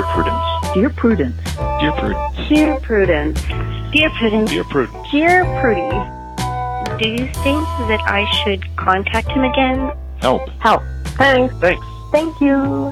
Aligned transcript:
Dear 0.00 0.08
Prudence. 0.08 0.72
Dear 0.72 0.90
Prudence. 0.90 1.36
Dear 1.78 1.92
Prudence. 1.92 2.48
Dear 2.48 2.80
Prudence. 2.80 3.42
Dear 3.92 4.10
Prudence. 4.10 4.50
Dear 4.50 4.64
Prudence. 4.64 5.10
Dear 5.10 5.44
Prudie. 5.60 6.98
Do 6.98 7.08
you 7.10 7.26
think 7.44 7.62
that 7.90 8.00
I 8.06 8.24
should 8.42 8.64
contact 8.76 9.28
him 9.28 9.44
again? 9.44 9.92
Help. 10.22 10.48
Help. 10.60 10.82
Thanks. 11.18 11.54
Thanks. 11.56 11.86
Thank 12.12 12.40
you. 12.40 12.90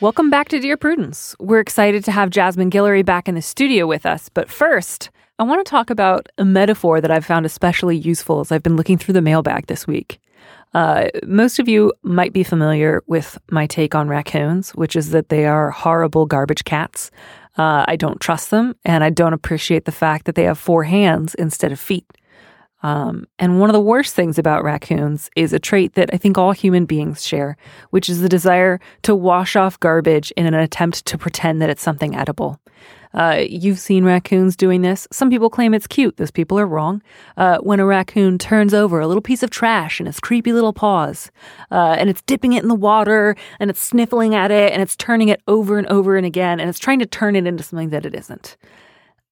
Welcome 0.00 0.30
back 0.30 0.48
to 0.48 0.58
Dear 0.58 0.78
Prudence. 0.78 1.36
We're 1.38 1.60
excited 1.60 2.02
to 2.04 2.12
have 2.12 2.30
Jasmine 2.30 2.70
Guillory 2.70 3.04
back 3.04 3.28
in 3.28 3.34
the 3.34 3.42
studio 3.42 3.86
with 3.86 4.06
us. 4.06 4.30
But 4.30 4.48
first, 4.48 5.10
I 5.40 5.42
want 5.42 5.64
to 5.64 5.70
talk 5.70 5.88
about 5.88 6.28
a 6.36 6.44
metaphor 6.44 7.00
that 7.00 7.10
I've 7.10 7.24
found 7.24 7.46
especially 7.46 7.96
useful 7.96 8.40
as 8.40 8.52
I've 8.52 8.62
been 8.62 8.76
looking 8.76 8.98
through 8.98 9.14
the 9.14 9.22
mailbag 9.22 9.68
this 9.68 9.86
week. 9.86 10.20
Uh, 10.74 11.08
most 11.24 11.58
of 11.58 11.66
you 11.66 11.94
might 12.02 12.34
be 12.34 12.42
familiar 12.42 13.02
with 13.06 13.38
my 13.50 13.66
take 13.66 13.94
on 13.94 14.06
raccoons, 14.06 14.72
which 14.72 14.94
is 14.94 15.12
that 15.12 15.30
they 15.30 15.46
are 15.46 15.70
horrible 15.70 16.26
garbage 16.26 16.64
cats. 16.64 17.10
Uh, 17.56 17.86
I 17.88 17.96
don't 17.96 18.20
trust 18.20 18.50
them, 18.50 18.76
and 18.84 19.02
I 19.02 19.08
don't 19.08 19.32
appreciate 19.32 19.86
the 19.86 19.92
fact 19.92 20.26
that 20.26 20.34
they 20.34 20.44
have 20.44 20.58
four 20.58 20.84
hands 20.84 21.34
instead 21.36 21.72
of 21.72 21.80
feet. 21.80 22.04
Um, 22.82 23.26
and 23.38 23.60
one 23.60 23.70
of 23.70 23.74
the 23.74 23.80
worst 23.80 24.14
things 24.14 24.38
about 24.38 24.62
raccoons 24.62 25.30
is 25.36 25.54
a 25.54 25.58
trait 25.58 25.94
that 25.94 26.10
I 26.12 26.18
think 26.18 26.36
all 26.36 26.52
human 26.52 26.84
beings 26.84 27.26
share, 27.26 27.56
which 27.90 28.10
is 28.10 28.20
the 28.20 28.28
desire 28.28 28.78
to 29.04 29.14
wash 29.14 29.56
off 29.56 29.80
garbage 29.80 30.32
in 30.32 30.44
an 30.44 30.52
attempt 30.52 31.06
to 31.06 31.16
pretend 31.16 31.62
that 31.62 31.70
it's 31.70 31.82
something 31.82 32.14
edible. 32.14 32.60
Uh, 33.12 33.44
you've 33.48 33.78
seen 33.78 34.04
raccoons 34.04 34.56
doing 34.56 34.82
this. 34.82 35.08
Some 35.10 35.30
people 35.30 35.50
claim 35.50 35.74
it's 35.74 35.86
cute. 35.86 36.16
Those 36.16 36.30
people 36.30 36.58
are 36.58 36.66
wrong. 36.66 37.02
Uh, 37.36 37.58
when 37.58 37.80
a 37.80 37.86
raccoon 37.86 38.38
turns 38.38 38.72
over 38.72 39.00
a 39.00 39.06
little 39.06 39.22
piece 39.22 39.42
of 39.42 39.50
trash 39.50 40.00
in 40.00 40.06
its 40.06 40.20
creepy 40.20 40.52
little 40.52 40.72
paws, 40.72 41.30
uh, 41.70 41.96
and 41.98 42.08
it's 42.08 42.22
dipping 42.22 42.52
it 42.52 42.62
in 42.62 42.68
the 42.68 42.74
water, 42.74 43.36
and 43.58 43.70
it's 43.70 43.80
sniffling 43.80 44.34
at 44.34 44.50
it, 44.50 44.72
and 44.72 44.80
it's 44.80 44.96
turning 44.96 45.28
it 45.28 45.42
over 45.48 45.78
and 45.78 45.86
over 45.88 46.16
and 46.16 46.26
again, 46.26 46.60
and 46.60 46.68
it's 46.68 46.78
trying 46.78 47.00
to 47.00 47.06
turn 47.06 47.36
it 47.36 47.46
into 47.46 47.62
something 47.62 47.90
that 47.90 48.06
it 48.06 48.14
isn't. 48.14 48.56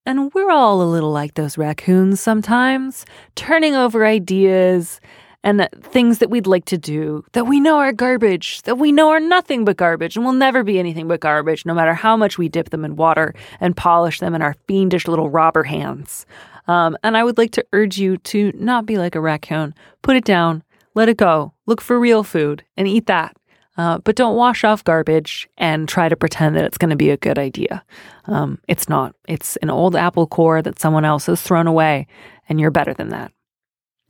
And 0.05 0.33
we're 0.33 0.51
all 0.51 0.81
a 0.81 0.85
little 0.85 1.13
like 1.13 1.35
those 1.35 1.59
raccoons 1.59 2.20
sometimes, 2.20 3.05
turning 3.35 3.75
over 3.75 4.07
ideas 4.07 5.01
and 5.44 5.69
things 5.81 6.19
that 6.19 6.31
we'd 6.31 6.47
like 6.47 6.64
to 6.67 6.78
do 6.78 7.25
that 7.33 7.47
we 7.47 7.61
know 7.61 7.78
are 7.78 7.92
garbage, 7.92 8.62
that 8.62 8.77
we 8.77 8.92
know 8.92 9.11
are 9.11 9.20
nothing 9.20 9.64
but 9.64 9.77
garbage 9.77 10.17
and 10.17 10.25
will 10.25 10.33
never 10.33 10.64
be 10.64 10.78
anything 10.78 11.06
but 11.08 11.20
garbage, 11.20 11.64
no 11.64 11.75
matter 11.75 11.95
how 11.95 12.17
much 12.17 12.39
we 12.39 12.48
dip 12.48 12.70
them 12.70 12.84
in 12.84 12.97
water 12.97 13.34
and 13.61 13.77
polish 13.77 14.20
them 14.20 14.34
in 14.34 14.42
our 14.42 14.55
fiendish 14.67 15.06
little 15.06 15.30
robber 15.30 15.62
hands. 15.62 16.27
Um, 16.67 16.97
and 17.03 17.17
I 17.17 17.25
would 17.25 17.39
like 17.39 17.53
to 17.53 17.64
urge 17.72 17.98
you 17.98 18.19
to 18.19 18.53
not 18.55 18.84
be 18.84 18.98
like 18.98 19.14
a 19.14 19.20
raccoon. 19.20 19.75
Put 20.03 20.17
it 20.17 20.25
down, 20.25 20.62
let 20.95 21.08
it 21.08 21.17
go, 21.17 21.55
look 21.67 21.80
for 21.80 21.98
real 21.98 22.25
food, 22.25 22.64
and 22.77 22.89
eat 22.89 23.06
that. 23.06 23.36
Uh, 23.77 23.98
but 23.98 24.17
don't 24.17 24.36
wash 24.36 24.64
off 24.64 24.83
garbage 24.83 25.48
and 25.56 25.89
try 25.89 26.08
to 26.08 26.17
pretend 26.17 26.56
that 26.56 26.64
it's 26.64 26.78
going 26.78 26.91
to 26.91 26.97
be 26.97 27.11
a 27.11 27.17
good 27.17 27.39
idea. 27.39 27.84
Um, 28.25 28.58
it's 28.67 28.89
not. 28.89 29.14
It's 29.28 29.56
an 29.58 29.70
old 29.70 29.95
apple 29.95 30.27
core 30.27 30.61
that 30.62 30.80
someone 30.80 31.05
else 31.05 31.27
has 31.27 31.41
thrown 31.41 31.69
away, 31.69 32.08
and 32.48 32.58
you're 32.58 32.73
better 32.73 32.92
than 32.92 33.11
that. 33.11 33.30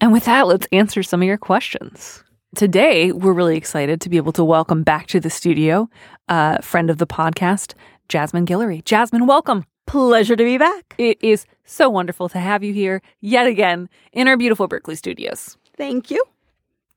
And 0.01 0.13
with 0.13 0.27
that, 0.27 0.47
let's 0.47 0.69
answer 0.71 1.03
some 1.03 1.23
of 1.23 1.27
your 1.27 1.39
questions. 1.39 2.23
Today, 2.55 3.11
we're 3.11 3.33
really 3.33 3.57
excited 3.57 4.01
to 4.01 4.09
be 4.09 4.17
able 4.17 4.33
to 4.33 4.45
welcome 4.45 4.83
back 4.83 5.07
to 5.09 5.21
the 5.21 5.31
studio 5.31 5.89
a 6.29 6.33
uh, 6.33 6.59
friend 6.61 6.91
of 6.91 6.99
the 6.99 7.07
podcast, 7.07 7.73
Jasmine 8.09 8.47
Guillory. 8.47 8.85
Jasmine, 8.85 9.27
welcome. 9.27 9.65
Pleasure 9.87 10.37
to 10.37 10.45
be 10.45 10.59
back. 10.59 10.95
It 10.99 11.19
is 11.23 11.47
so 11.65 11.89
wonderful 11.89 12.29
to 12.29 12.39
have 12.39 12.63
you 12.63 12.75
here 12.75 13.01
yet 13.21 13.47
again 13.47 13.89
in 14.13 14.29
our 14.29 14.37
beautiful 14.37 14.69
Berkeley 14.69 14.95
studios. 14.95 15.57
Thank 15.77 16.11
you. 16.11 16.23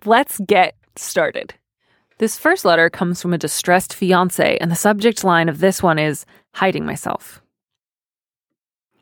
Let's 0.04 0.40
get 0.40 0.76
started. 0.96 1.54
This 2.18 2.38
first 2.38 2.66
letter 2.66 2.90
comes 2.90 3.22
from 3.22 3.34
a 3.34 3.38
distressed 3.38 3.94
fiance, 3.94 4.58
and 4.58 4.70
the 4.70 4.76
subject 4.76 5.24
line 5.24 5.50
of 5.50 5.60
this 5.60 5.82
one 5.82 5.98
is 5.98 6.26
hiding 6.54 6.86
myself. 6.86 7.42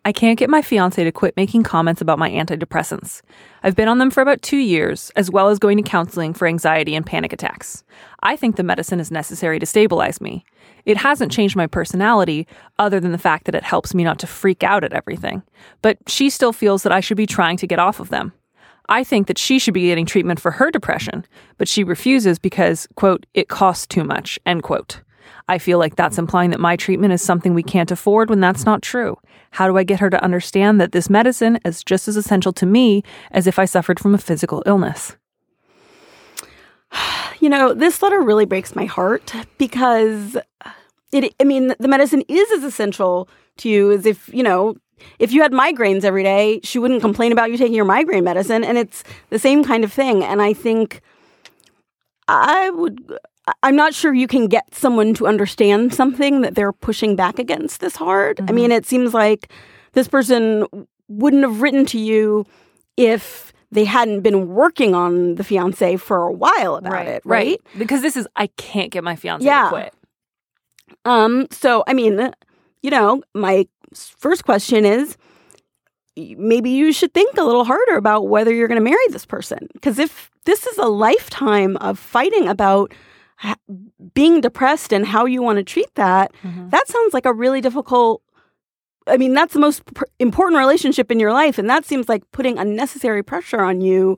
I 0.05 0.13
can't 0.13 0.39
get 0.39 0.49
my 0.49 0.61
fiance 0.61 1.03
to 1.03 1.11
quit 1.11 1.35
making 1.35 1.63
comments 1.63 2.01
about 2.01 2.19
my 2.19 2.29
antidepressants. 2.29 3.21
I've 3.63 3.75
been 3.75 3.89
on 3.89 3.97
them 3.97 4.09
for 4.09 4.21
about 4.21 4.41
two 4.41 4.57
years, 4.57 5.11
as 5.17 5.29
well 5.29 5.49
as 5.49 5.59
going 5.59 5.77
to 5.77 5.83
counseling 5.83 6.33
for 6.33 6.47
anxiety 6.47 6.95
and 6.95 7.05
panic 7.05 7.33
attacks. 7.33 7.83
I 8.21 8.37
think 8.37 8.55
the 8.55 8.63
medicine 8.63 9.01
is 9.01 9.11
necessary 9.11 9.59
to 9.59 9.65
stabilize 9.65 10.21
me. 10.21 10.45
It 10.85 10.97
hasn't 10.97 11.33
changed 11.33 11.57
my 11.57 11.67
personality, 11.67 12.47
other 12.77 13.01
than 13.01 13.11
the 13.11 13.17
fact 13.17 13.45
that 13.45 13.55
it 13.55 13.63
helps 13.63 13.93
me 13.93 14.05
not 14.05 14.19
to 14.19 14.27
freak 14.27 14.63
out 14.63 14.85
at 14.85 14.93
everything. 14.93 15.43
But 15.81 15.97
she 16.07 16.29
still 16.29 16.53
feels 16.53 16.83
that 16.83 16.93
I 16.93 17.01
should 17.01 17.17
be 17.17 17.27
trying 17.27 17.57
to 17.57 17.67
get 17.67 17.79
off 17.79 17.99
of 17.99 18.09
them. 18.09 18.31
I 18.87 19.03
think 19.03 19.27
that 19.27 19.37
she 19.37 19.59
should 19.59 19.73
be 19.73 19.87
getting 19.87 20.05
treatment 20.05 20.39
for 20.39 20.51
her 20.51 20.71
depression, 20.71 21.25
but 21.57 21.67
she 21.67 21.83
refuses 21.83 22.39
because, 22.39 22.87
quote, 22.95 23.25
it 23.33 23.49
costs 23.49 23.85
too 23.85 24.03
much, 24.03 24.39
end 24.45 24.63
quote. 24.63 25.01
I 25.47 25.57
feel 25.57 25.77
like 25.77 25.95
that's 25.95 26.17
implying 26.17 26.51
that 26.51 26.59
my 26.59 26.75
treatment 26.75 27.13
is 27.13 27.21
something 27.21 27.53
we 27.53 27.63
can't 27.63 27.91
afford 27.91 28.29
when 28.29 28.39
that's 28.39 28.65
not 28.65 28.81
true. 28.81 29.17
How 29.51 29.67
do 29.67 29.77
I 29.77 29.83
get 29.83 29.99
her 29.99 30.09
to 30.09 30.23
understand 30.23 30.79
that 30.79 30.91
this 30.91 31.09
medicine 31.09 31.59
is 31.65 31.83
just 31.83 32.07
as 32.07 32.15
essential 32.15 32.53
to 32.53 32.65
me 32.65 33.03
as 33.31 33.47
if 33.47 33.59
I 33.59 33.65
suffered 33.65 33.99
from 33.99 34.13
a 34.13 34.19
physical 34.19 34.63
illness? 34.65 35.15
You 37.41 37.47
know, 37.47 37.73
this 37.73 38.01
letter 38.01 38.21
really 38.21 38.43
breaks 38.43 38.75
my 38.75 38.83
heart 38.83 39.33
because 39.57 40.35
uh, 40.35 40.71
it, 41.13 41.33
I 41.39 41.45
mean, 41.45 41.73
the 41.79 41.87
medicine 41.87 42.21
is 42.27 42.51
as 42.51 42.65
essential 42.65 43.29
to 43.59 43.69
you 43.69 43.93
as 43.93 44.05
if, 44.05 44.27
you 44.33 44.43
know, 44.43 44.75
if 45.19 45.31
you 45.31 45.41
had 45.41 45.53
migraines 45.53 46.03
every 46.03 46.23
day, 46.23 46.59
she 46.63 46.79
wouldn't 46.79 46.99
complain 46.99 47.31
about 47.31 47.49
you 47.49 47.55
taking 47.55 47.75
your 47.75 47.85
migraine 47.85 48.25
medicine. 48.25 48.65
And 48.65 48.77
it's 48.77 49.05
the 49.29 49.39
same 49.39 49.63
kind 49.63 49.85
of 49.85 49.93
thing. 49.93 50.21
And 50.21 50.41
I 50.41 50.51
think 50.51 51.01
I 52.27 52.69
would, 52.71 53.17
I'm 53.63 53.75
not 53.75 53.93
sure 53.93 54.13
you 54.13 54.27
can 54.27 54.47
get 54.47 54.73
someone 54.73 55.13
to 55.15 55.27
understand 55.27 55.93
something 55.93 56.41
that 56.41 56.55
they're 56.55 56.73
pushing 56.73 57.15
back 57.15 57.39
against 57.39 57.79
this 57.79 57.95
hard. 57.95 58.37
Mm-hmm. 58.37 58.49
I 58.49 58.51
mean, 58.53 58.71
it 58.71 58.85
seems 58.85 59.13
like 59.13 59.51
this 59.93 60.07
person 60.07 60.65
wouldn't 61.07 61.43
have 61.43 61.61
written 61.61 61.85
to 61.87 61.99
you 61.99 62.45
if 62.97 63.53
they 63.71 63.85
hadn't 63.85 64.21
been 64.21 64.49
working 64.49 64.95
on 64.95 65.35
the 65.35 65.43
fiance 65.43 65.97
for 65.97 66.23
a 66.23 66.31
while 66.31 66.75
about 66.75 66.93
right, 66.93 67.07
it, 67.07 67.21
right? 67.25 67.47
right? 67.47 67.61
Because 67.77 68.01
this 68.01 68.15
is 68.15 68.27
I 68.35 68.47
can't 68.57 68.91
get 68.91 69.03
my 69.03 69.15
fiance 69.15 69.45
yeah. 69.45 69.63
to 69.63 69.69
quit. 69.69 69.93
Um 71.05 71.47
so 71.51 71.83
I 71.87 71.93
mean, 71.93 72.31
you 72.81 72.89
know, 72.89 73.21
my 73.33 73.67
first 73.93 74.43
question 74.43 74.85
is 74.85 75.17
maybe 76.15 76.69
you 76.69 76.91
should 76.91 77.13
think 77.13 77.37
a 77.37 77.43
little 77.43 77.63
harder 77.63 77.95
about 77.95 78.27
whether 78.27 78.53
you're 78.53 78.67
going 78.67 78.79
to 78.79 78.83
marry 78.83 79.07
this 79.09 79.25
person. 79.25 79.67
Because 79.73 79.99
if 79.99 80.29
this 80.45 80.65
is 80.65 80.77
a 80.77 80.87
lifetime 80.87 81.77
of 81.77 81.97
fighting 81.97 82.47
about 82.47 82.93
being 84.13 84.41
depressed 84.41 84.93
and 84.93 85.05
how 85.05 85.25
you 85.25 85.41
want 85.41 85.57
to 85.57 85.63
treat 85.63 85.93
that, 85.95 86.33
mm-hmm. 86.43 86.69
that 86.69 86.87
sounds 86.87 87.13
like 87.13 87.25
a 87.25 87.33
really 87.33 87.61
difficult. 87.61 88.21
I 89.07 89.17
mean, 89.17 89.33
that's 89.33 89.53
the 89.53 89.59
most 89.59 89.85
pr- 89.93 90.05
important 90.19 90.57
relationship 90.57 91.11
in 91.11 91.19
your 91.19 91.33
life. 91.33 91.57
And 91.57 91.69
that 91.69 91.85
seems 91.85 92.09
like 92.09 92.29
putting 92.31 92.57
unnecessary 92.57 93.23
pressure 93.23 93.61
on 93.61 93.81
you 93.81 94.17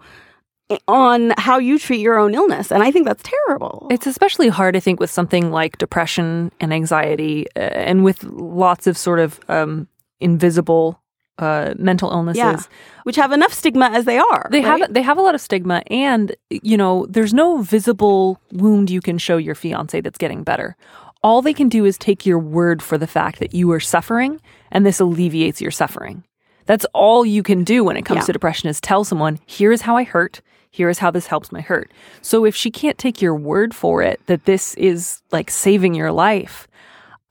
eh, 0.69 0.77
on 0.87 1.33
how 1.37 1.59
you 1.59 1.79
treat 1.79 2.01
your 2.01 2.19
own 2.19 2.33
illness. 2.33 2.71
And 2.71 2.83
I 2.83 2.91
think 2.91 3.05
that's 3.05 3.23
terrible. 3.23 3.87
It's 3.89 4.07
especially 4.07 4.49
hard, 4.49 4.75
I 4.75 4.79
think, 4.79 4.99
with 4.99 5.09
something 5.09 5.51
like 5.51 5.77
depression 5.77 6.51
and 6.59 6.73
anxiety 6.73 7.47
uh, 7.55 7.59
and 7.59 8.03
with 8.03 8.23
lots 8.23 8.87
of 8.87 8.97
sort 8.97 9.19
of 9.19 9.39
um, 9.47 9.87
invisible 10.19 11.00
uh, 11.41 11.73
mental 11.77 12.11
illnesses, 12.11 12.37
yeah. 12.37 12.61
which 13.03 13.15
have 13.15 13.31
enough 13.31 13.53
stigma 13.53 13.89
as 13.93 14.05
they 14.05 14.17
are. 14.17 14.47
They 14.51 14.61
right? 14.61 14.81
have 14.81 14.93
they 14.93 15.01
have 15.01 15.17
a 15.17 15.21
lot 15.21 15.35
of 15.35 15.41
stigma, 15.41 15.83
and 15.87 16.35
you 16.49 16.77
know, 16.77 17.05
there's 17.09 17.33
no 17.33 17.61
visible 17.61 18.39
wound 18.51 18.89
you 18.89 19.01
can 19.01 19.17
show 19.17 19.37
your 19.37 19.55
fiance 19.55 19.99
that's 20.01 20.17
getting 20.17 20.43
better. 20.43 20.75
All 21.23 21.41
they 21.41 21.53
can 21.53 21.69
do 21.69 21.85
is 21.85 21.97
take 21.97 22.25
your 22.25 22.39
word 22.39 22.81
for 22.81 22.97
the 22.97 23.07
fact 23.07 23.39
that 23.39 23.53
you 23.53 23.71
are 23.71 23.79
suffering, 23.79 24.41
and 24.71 24.85
this 24.85 24.99
alleviates 24.99 25.61
your 25.61 25.71
suffering. 25.71 26.23
That's 26.65 26.85
all 26.93 27.25
you 27.25 27.43
can 27.43 27.63
do 27.63 27.83
when 27.83 27.97
it 27.97 28.05
comes 28.05 28.19
yeah. 28.19 28.25
to 28.25 28.33
depression 28.33 28.69
is 28.69 28.79
tell 28.79 29.03
someone, 29.03 29.39
here 29.45 29.71
is 29.71 29.81
how 29.81 29.97
I 29.97 30.03
hurt. 30.03 30.41
Here 30.73 30.89
is 30.89 30.99
how 30.99 31.11
this 31.11 31.27
helps 31.27 31.51
my 31.51 31.59
hurt. 31.59 31.91
So 32.21 32.45
if 32.45 32.55
she 32.55 32.71
can't 32.71 32.97
take 32.97 33.21
your 33.21 33.35
word 33.35 33.75
for 33.75 34.01
it 34.01 34.21
that 34.27 34.45
this 34.45 34.73
is 34.75 35.21
like 35.31 35.51
saving 35.51 35.95
your 35.95 36.13
life, 36.13 36.65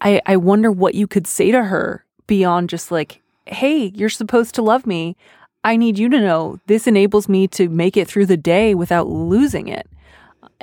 I, 0.03 0.21
I 0.27 0.37
wonder 0.37 0.71
what 0.71 0.95
you 0.95 1.07
could 1.07 1.27
say 1.27 1.51
to 1.51 1.65
her 1.65 2.05
beyond 2.27 2.69
just 2.69 2.91
like, 2.91 3.20
hey, 3.47 3.93
you're 3.95 4.09
supposed 4.09 4.55
to 4.57 4.63
love 4.63 4.87
me. 4.87 5.17
I 5.65 5.77
need 5.77 5.99
you 5.99 6.09
to 6.09 6.21
know 6.21 6.59
this 6.67 6.87
enables 6.87 7.29
me 7.29 7.47
to 7.49 7.69
make 7.69 7.97
it 7.97 8.09
through 8.09 8.27
the 8.27 8.37
day 8.37 8.75
without 8.75 9.09
losing 9.09 9.69
it. 9.69 9.87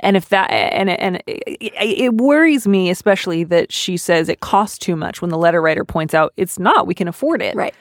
And 0.00 0.16
if 0.16 0.28
that 0.28 0.50
and 0.50 0.90
and 0.90 1.22
it, 1.26 1.58
it, 1.60 2.14
worries 2.14 2.68
me 2.68 2.88
especially 2.88 3.42
that 3.44 3.72
she 3.72 3.96
says 3.96 4.28
it 4.28 4.40
costs 4.40 4.78
too 4.78 4.94
much 4.94 5.20
when 5.20 5.30
the 5.30 5.38
letter 5.38 5.60
writer 5.60 5.84
points 5.84 6.14
out 6.14 6.32
it's 6.36 6.58
not. 6.58 6.86
We 6.86 6.94
can 6.94 7.08
afford 7.08 7.42
it. 7.42 7.56
Right. 7.56 7.74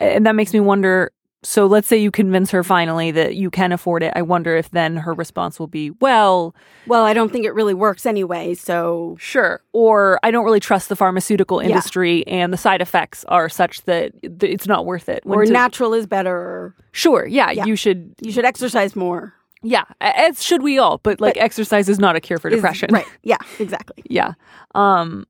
And 0.00 0.26
that 0.26 0.34
makes 0.34 0.52
me 0.52 0.60
wonder 0.60 1.12
so 1.44 1.66
let's 1.66 1.86
say 1.86 1.96
you 1.96 2.10
convince 2.10 2.50
her 2.50 2.64
finally 2.64 3.10
that 3.12 3.36
you 3.36 3.48
can 3.50 3.70
afford 3.70 4.02
it. 4.02 4.12
I 4.16 4.22
wonder 4.22 4.56
if 4.56 4.70
then 4.70 4.96
her 4.96 5.14
response 5.14 5.60
will 5.60 5.68
be, 5.68 5.90
well, 6.00 6.54
Well, 6.88 7.04
I 7.04 7.12
don't 7.14 7.30
think 7.30 7.44
it 7.44 7.54
really 7.54 7.74
works 7.74 8.06
anyway. 8.06 8.54
So 8.54 9.16
sure. 9.20 9.62
Or 9.72 10.18
I 10.24 10.30
don't 10.32 10.44
really 10.44 10.58
trust 10.60 10.88
the 10.88 10.96
pharmaceutical 10.96 11.60
industry 11.60 12.26
and 12.26 12.52
the 12.52 12.56
side 12.56 12.82
effects 12.82 13.24
are 13.28 13.48
such 13.48 13.82
that 13.82 14.12
it's 14.22 14.66
not 14.66 14.84
worth 14.84 15.08
it. 15.08 15.24
When 15.24 15.38
or 15.38 15.44
to- 15.44 15.52
natural 15.52 15.94
is 15.94 16.06
better. 16.08 16.74
Sure. 16.92 17.24
Yeah, 17.26 17.52
Yeah. 17.52 17.66
You 17.66 17.76
should. 17.76 18.14
you 18.20 18.32
should 18.32 18.44
exercise 18.44 18.96
more. 18.96 19.32
Yeah. 19.62 19.84
As 20.00 20.42
should 20.44 20.62
we 20.62 20.78
all. 20.78 20.98
But 20.98 21.20
like 21.20 21.36
exercise 21.36 21.88
is 21.88 21.98
not 22.00 22.16
a 22.16 22.20
cure 22.20 22.38
for 22.38 22.48
Is- 22.48 22.56
depression. 22.56 22.90
right? 22.92 23.06
Yeah. 23.22 23.38
Exactly. 23.60 24.02
Yeah. 24.10 24.32
Um, 24.74 25.24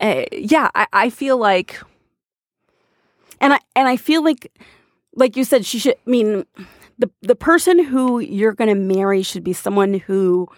eh, 0.00 0.26
yeah. 0.32 0.68
I, 0.74 0.86
I 0.92 1.10
feel 1.10 1.38
like, 1.38 1.80
and 3.40 3.52
I 3.54 3.58
and 3.76 3.88
I 3.88 3.96
feel 3.96 4.22
like 4.22 4.52
like 5.16 5.36
you 5.36 5.44
said 5.44 5.64
she 5.64 5.78
should 5.78 5.94
I 6.06 6.10
mean 6.10 6.44
the 6.98 7.10
the 7.22 7.34
person 7.36 7.82
who 7.84 8.18
you're 8.20 8.52
going 8.52 8.68
to 8.68 8.74
marry 8.74 9.22
should 9.22 9.44
be 9.44 9.52
someone 9.52 9.94
who 9.94 10.48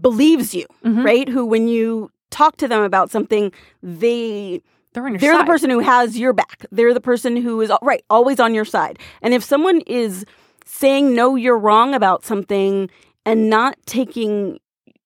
believes 0.00 0.54
you, 0.54 0.66
Mhm. 0.84 1.04
right? 1.04 1.28
Who 1.28 1.44
when 1.46 1.68
you 1.68 2.10
talk 2.30 2.56
to 2.58 2.68
them 2.68 2.82
about 2.82 3.10
something, 3.10 3.52
they 3.82 4.60
they're 4.92 5.04
on 5.04 5.12
your 5.12 5.18
they're 5.18 5.38
the 5.38 5.44
person 5.44 5.70
who 5.70 5.80
has 5.80 6.18
your 6.18 6.32
back. 6.32 6.66
They're 6.70 6.94
the 6.94 7.00
person 7.00 7.36
who 7.36 7.60
is 7.60 7.70
right, 7.82 8.02
always 8.10 8.40
on 8.40 8.54
your 8.54 8.64
side. 8.64 8.98
And 9.22 9.32
if 9.34 9.42
someone 9.44 9.80
is 9.86 10.24
saying 10.64 11.14
no 11.14 11.34
you're 11.36 11.58
wrong 11.58 11.94
about 11.94 12.24
something 12.24 12.90
and 13.24 13.48
not 13.48 13.76
taking 13.86 14.58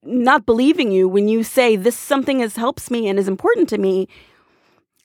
not 0.04 0.44
believing 0.46 0.90
you 0.90 1.06
when 1.08 1.28
you 1.28 1.44
say 1.44 1.76
this 1.76 1.96
something 1.96 2.40
is 2.40 2.56
helps 2.56 2.90
me 2.90 3.06
and 3.08 3.18
is 3.20 3.28
important 3.28 3.68
to 3.68 3.78
me, 3.78 4.08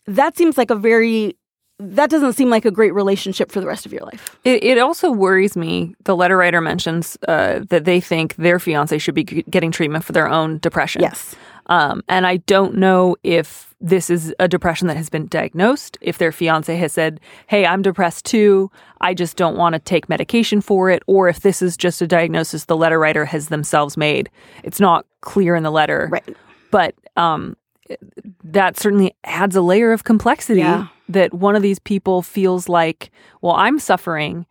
that 0.08 0.36
seems 0.36 0.58
like 0.58 0.72
a 0.72 0.76
very 0.76 1.36
that 1.80 2.10
doesn't 2.10 2.34
seem 2.34 2.50
like 2.50 2.66
a 2.66 2.72
great 2.72 2.94
relationship 2.94 3.52
for 3.52 3.62
the 3.62 3.68
rest 3.68 3.86
of 3.86 3.94
your 3.94 4.02
life. 4.02 4.38
It, 4.44 4.64
it 4.64 4.78
also 4.80 5.12
worries 5.12 5.56
me. 5.56 5.96
The 6.06 6.16
letter 6.16 6.38
writer 6.38 6.60
mentions 6.60 7.18
uh, 7.28 7.60
that 7.70 7.86
they 7.86 8.02
think 8.02 8.36
their 8.36 8.60
fiance 8.60 8.98
should 8.98 9.14
be 9.14 9.24
getting 9.24 9.72
treatment 9.72 10.04
for 10.04 10.12
their 10.12 10.28
own 10.28 10.58
depression. 10.58 11.02
Yes. 11.02 11.36
Um, 11.68 12.02
and 12.08 12.26
I 12.26 12.38
don't 12.38 12.76
know 12.78 13.16
if 13.24 13.76
this 13.80 14.10
is 14.10 14.34
a 14.40 14.48
depression 14.48 14.88
that 14.88 14.98
has 14.98 15.10
been 15.10 15.28
diagnosed, 15.28 15.98
if 16.02 16.18
their 16.18 16.32
fiance 16.32 16.76
has 16.76 16.94
said, 16.94 17.20
Hey, 17.46 17.66
I'm 17.66 17.82
depressed 17.82 18.26
too. 18.26 18.72
I 19.02 19.14
just 19.14 19.38
don't 19.38 19.58
want 19.58 19.74
to 19.74 19.80
take 19.80 20.10
medication 20.10 20.62
for 20.62 20.90
it, 20.90 21.04
or 21.06 21.28
if 21.28 21.42
this 21.42 21.62
is 21.62 21.78
just 21.78 22.02
a 22.02 22.08
diagnosis 22.08 22.66
the 22.66 22.78
letter 22.78 22.98
writer 22.98 23.26
has 23.26 23.50
themselves 23.50 23.98
made. 23.98 24.30
It's 24.64 24.80
not 24.80 25.06
clear 25.22 25.56
in 25.56 25.64
the 25.64 25.72
letter. 25.72 26.08
Right. 26.12 26.38
But 26.72 26.96
um, 27.18 27.56
that 28.44 28.80
certainly 28.80 29.16
adds 29.26 29.56
a 29.56 29.62
layer 29.62 29.92
of 29.92 30.06
complexity 30.06 30.62
Yeah. 30.62 30.88
That 31.10 31.34
one 31.34 31.56
of 31.56 31.62
these 31.62 31.80
people 31.80 32.22
feels 32.22 32.68
like, 32.68 33.12
well, 33.42 33.54
I'm 33.54 33.80
suffering 33.80 34.46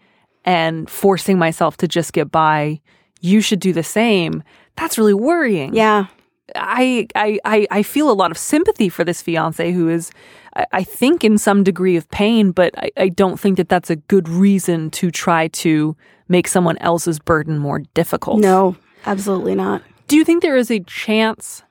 and 0.45 0.89
forcing 0.89 1.39
myself 1.39 1.77
to 1.79 1.89
just 1.89 2.13
get 2.13 2.31
by. 2.31 2.81
You 3.21 3.41
should 3.41 3.61
do 3.61 3.73
the 3.73 3.83
same. 3.83 4.43
That's 4.77 4.99
really 4.99 5.15
worrying. 5.15 5.75
Yeah. 5.75 6.07
I, 6.55 7.09
I, 7.17 7.41
I, 7.45 7.67
I 7.71 7.83
feel 7.83 8.11
a 8.11 8.15
lot 8.15 8.31
of 8.31 8.39
sympathy 8.39 8.89
for 8.89 9.05
this 9.05 9.21
fiance 9.21 9.73
who 9.73 9.89
is, 9.89 10.13
I, 10.55 10.67
I 10.73 10.85
think, 10.85 11.25
in 11.25 11.39
some 11.39 11.65
degree 11.65 11.97
of 11.97 12.09
pain, 12.11 12.53
but 12.53 12.73
I, 12.79 12.91
I 12.97 13.09
don't 13.09 13.41
think 13.41 13.57
that 13.57 13.69
that's 13.69 13.91
a 13.91 13.97
good 13.97 14.29
reason 14.29 14.91
to 14.93 15.11
try 15.11 15.49
to 15.49 15.97
make 16.29 16.47
someone 16.47 16.79
else's 16.79 17.19
burden 17.19 17.59
more 17.59 17.81
difficult. 17.95 18.41
No, 18.41 18.77
absolutely 19.07 19.57
not. 19.57 19.83
Do 20.07 20.17
you 20.17 20.25
think 20.25 20.43
there 20.43 20.57
is 20.57 20.71
a 20.71 20.81
chance 20.81 21.65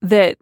that 0.00 0.38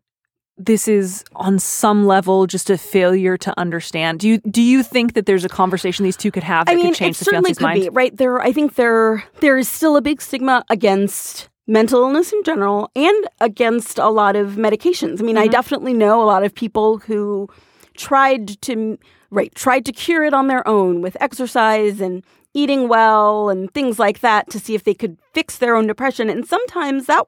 this 0.67 0.89
is 0.89 1.25
on 1.35 1.59
some 1.59 2.07
level 2.07 2.47
just 2.47 2.71
a 2.71 2.79
failure 2.79 3.37
to 3.39 3.59
understand? 3.59 4.21
Do 4.21 4.29
you 4.29 4.39
do 4.39 4.63
you 4.63 4.83
think 4.83 5.15
that 5.15 5.27
there's 5.27 5.45
a 5.45 5.49
conversation 5.49 6.05
these 6.05 6.17
two 6.17 6.31
could 6.31 6.43
have 6.45 6.67
that 6.67 6.73
I 6.73 6.77
mean, 6.77 6.87
could 6.87 6.95
change 6.97 7.17
it 7.17 7.19
the 7.21 7.25
certainly 7.27 7.49
fiance's 7.49 7.59
could 7.59 7.65
mind? 7.65 7.81
be 7.83 7.89
right 7.91 8.17
there. 8.17 8.41
I 8.41 8.53
think 8.53 8.75
there 8.75 9.25
there 9.41 9.59
is 9.59 9.69
still 9.69 9.97
a 9.97 10.03
big 10.03 10.21
stigma 10.23 10.65
against 10.71 11.49
mental 11.67 12.03
illness 12.03 12.33
in 12.33 12.43
general 12.45 12.91
and 12.97 13.29
against 13.41 13.99
a 13.99 14.09
lot 14.09 14.35
of 14.37 14.53
medications. 14.53 15.21
I 15.21 15.25
mean, 15.25 15.37
Mm-hmm. 15.37 15.45
I 15.45 15.49
definitely 15.49 15.95
know 15.95 16.23
a 16.23 16.27
lot 16.27 16.45
of 16.45 16.55
people 16.55 16.99
who 16.99 17.49
tried 17.97 18.61
to 18.63 18.99
right 19.31 19.55
tried 19.55 19.85
to 19.87 19.93
cure 19.93 20.25
it 20.25 20.35
on 20.35 20.49
their 20.49 20.67
own 20.67 21.01
with 21.01 21.17
exercise 21.21 22.01
and 22.01 22.23
eating 22.55 22.89
well 22.89 23.49
and 23.49 23.73
things 23.73 23.99
like 23.99 24.21
that 24.21 24.49
to 24.51 24.59
see 24.59 24.75
if 24.75 24.85
they 24.85 24.95
could 24.95 25.17
fix 25.33 25.59
their 25.59 25.75
own 25.75 25.87
depression 25.87 26.29
and 26.29 26.47
sometimes 26.47 27.07
that 27.07 27.25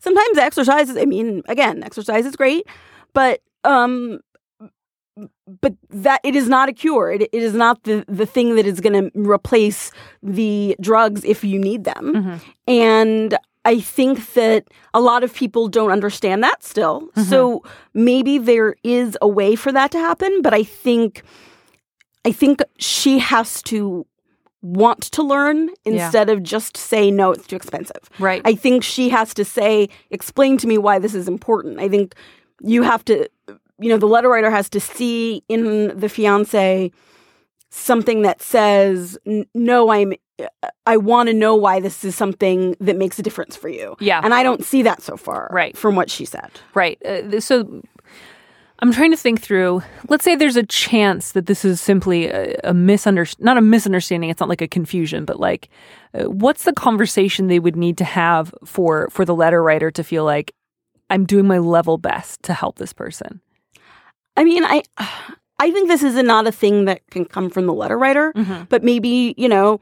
sometimes 0.00 0.38
exercise 0.38 0.90
is, 0.90 0.96
i 0.96 1.04
mean 1.04 1.42
again 1.48 1.82
exercise 1.82 2.26
is 2.26 2.36
great 2.36 2.66
but 3.14 3.40
um 3.64 4.20
but 5.62 5.74
that 5.88 6.20
it 6.24 6.36
is 6.36 6.46
not 6.46 6.68
a 6.68 6.74
cure. 6.74 7.10
It, 7.10 7.22
it 7.22 7.42
is 7.42 7.54
not 7.54 7.84
the, 7.84 8.04
the 8.06 8.26
thing 8.26 8.54
that 8.56 8.66
is 8.66 8.80
going 8.80 9.10
to 9.10 9.18
replace 9.18 9.90
the 10.22 10.76
drugs 10.78 11.24
if 11.24 11.42
you 11.42 11.58
need 11.58 11.84
them. 11.84 12.12
Mhm. 12.14 12.40
And 12.68 13.38
I 13.64 13.80
think 13.80 14.34
that 14.34 14.66
a 14.92 15.00
lot 15.00 15.24
of 15.24 15.32
people 15.32 15.68
don't 15.68 15.90
understand 15.90 16.44
that 16.44 16.62
still. 16.62 17.08
So 17.30 17.62
maybe 17.94 18.36
there 18.36 18.76
is 18.84 19.16
a 19.22 19.26
way 19.28 19.56
for 19.56 19.72
that 19.72 19.90
to 19.92 19.98
happen, 19.98 20.42
but 20.42 20.52
I 20.52 20.62
think 20.62 21.22
I 22.26 22.32
think 22.32 22.60
she 22.78 23.18
has 23.18 23.62
to 23.62 24.04
want 24.66 25.02
to 25.02 25.22
learn 25.22 25.70
instead 25.84 26.28
of 26.28 26.42
just 26.42 26.76
say 26.76 27.10
no 27.10 27.32
it's 27.32 27.46
too 27.46 27.56
expensive. 27.56 28.10
Right. 28.18 28.42
I 28.44 28.54
think 28.54 28.82
she 28.82 29.08
has 29.10 29.32
to 29.34 29.44
say, 29.44 29.88
explain 30.10 30.58
to 30.58 30.66
me 30.66 30.76
why 30.76 30.98
this 30.98 31.14
is 31.14 31.28
important. 31.28 31.78
I 31.78 31.88
think 31.88 32.14
you 32.60 32.82
have 32.82 33.04
to, 33.06 33.28
you 33.78 33.88
know, 33.88 33.96
the 33.96 34.06
letter 34.06 34.28
writer 34.28 34.50
has 34.50 34.68
to 34.70 34.80
see 34.80 35.42
in 35.48 35.98
the 35.98 36.08
fiance 36.08 36.90
something 37.70 38.22
that 38.22 38.42
says, 38.42 39.18
no, 39.54 39.90
I'm, 39.90 40.14
I 40.86 40.96
want 40.96 41.28
to 41.28 41.34
know 41.34 41.54
why 41.54 41.80
this 41.80 42.04
is 42.04 42.14
something 42.14 42.76
that 42.80 42.96
makes 42.96 43.18
a 43.18 43.22
difference 43.22 43.56
for 43.56 43.68
you. 43.68 43.96
Yeah. 44.00 44.20
And 44.22 44.34
I 44.34 44.42
don't 44.42 44.64
see 44.64 44.82
that 44.82 45.02
so 45.02 45.16
far. 45.16 45.48
Right. 45.52 45.76
From 45.76 45.94
what 45.94 46.10
she 46.10 46.24
said. 46.24 46.50
Right. 46.74 47.00
Uh, 47.04 47.40
so 47.40 47.82
I'm 48.80 48.92
trying 48.92 49.10
to 49.10 49.16
think 49.16 49.40
through. 49.40 49.82
Let's 50.08 50.24
say 50.24 50.36
there's 50.36 50.56
a 50.56 50.66
chance 50.66 51.32
that 51.32 51.46
this 51.46 51.64
is 51.64 51.80
simply 51.80 52.26
a, 52.26 52.56
a 52.62 52.74
misunderstanding, 52.74 53.44
not 53.44 53.56
a 53.56 53.62
misunderstanding. 53.62 54.28
It's 54.28 54.40
not 54.40 54.48
like 54.48 54.60
a 54.60 54.68
confusion, 54.68 55.24
but 55.24 55.40
like, 55.40 55.70
uh, 56.14 56.24
what's 56.24 56.64
the 56.64 56.72
conversation 56.72 57.46
they 57.46 57.58
would 57.58 57.76
need 57.76 57.96
to 57.98 58.04
have 58.04 58.54
for 58.64 59.08
for 59.10 59.24
the 59.24 59.34
letter 59.34 59.62
writer 59.62 59.90
to 59.90 60.04
feel 60.04 60.24
like 60.24 60.52
I'm 61.08 61.24
doing 61.24 61.46
my 61.46 61.58
level 61.58 61.96
best 61.96 62.42
to 62.44 62.54
help 62.54 62.76
this 62.76 62.92
person? 62.92 63.40
I 64.36 64.44
mean, 64.44 64.64
I, 64.64 64.82
I 65.58 65.70
think 65.70 65.88
this 65.88 66.02
is 66.02 66.14
not 66.22 66.46
a 66.46 66.52
thing 66.52 66.84
that 66.84 67.00
can 67.10 67.24
come 67.24 67.48
from 67.48 67.66
the 67.66 67.74
letter 67.74 67.98
writer. 67.98 68.32
but 68.68 68.84
maybe 68.84 69.34
you 69.38 69.48
know 69.48 69.80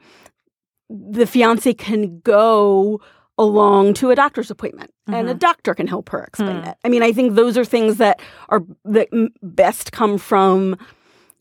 the 0.89 1.25
fiance 1.25 1.73
can 1.73 2.19
go 2.19 3.01
along 3.37 3.93
to 3.95 4.11
a 4.11 4.15
doctor's 4.15 4.49
appointment 4.49 4.91
and 5.07 5.27
a 5.29 5.33
doctor 5.33 5.73
can 5.75 5.87
help 5.87 6.09
her 6.09 6.23
explain 6.23 6.61
Hmm. 6.61 6.69
it 6.69 6.77
i 6.85 6.89
mean 6.89 7.03
i 7.03 7.11
think 7.11 7.35
those 7.35 7.57
are 7.57 7.65
things 7.65 7.97
that 7.97 8.21
are 8.49 8.63
that 8.85 9.09
best 9.43 9.91
come 9.91 10.17
from 10.17 10.77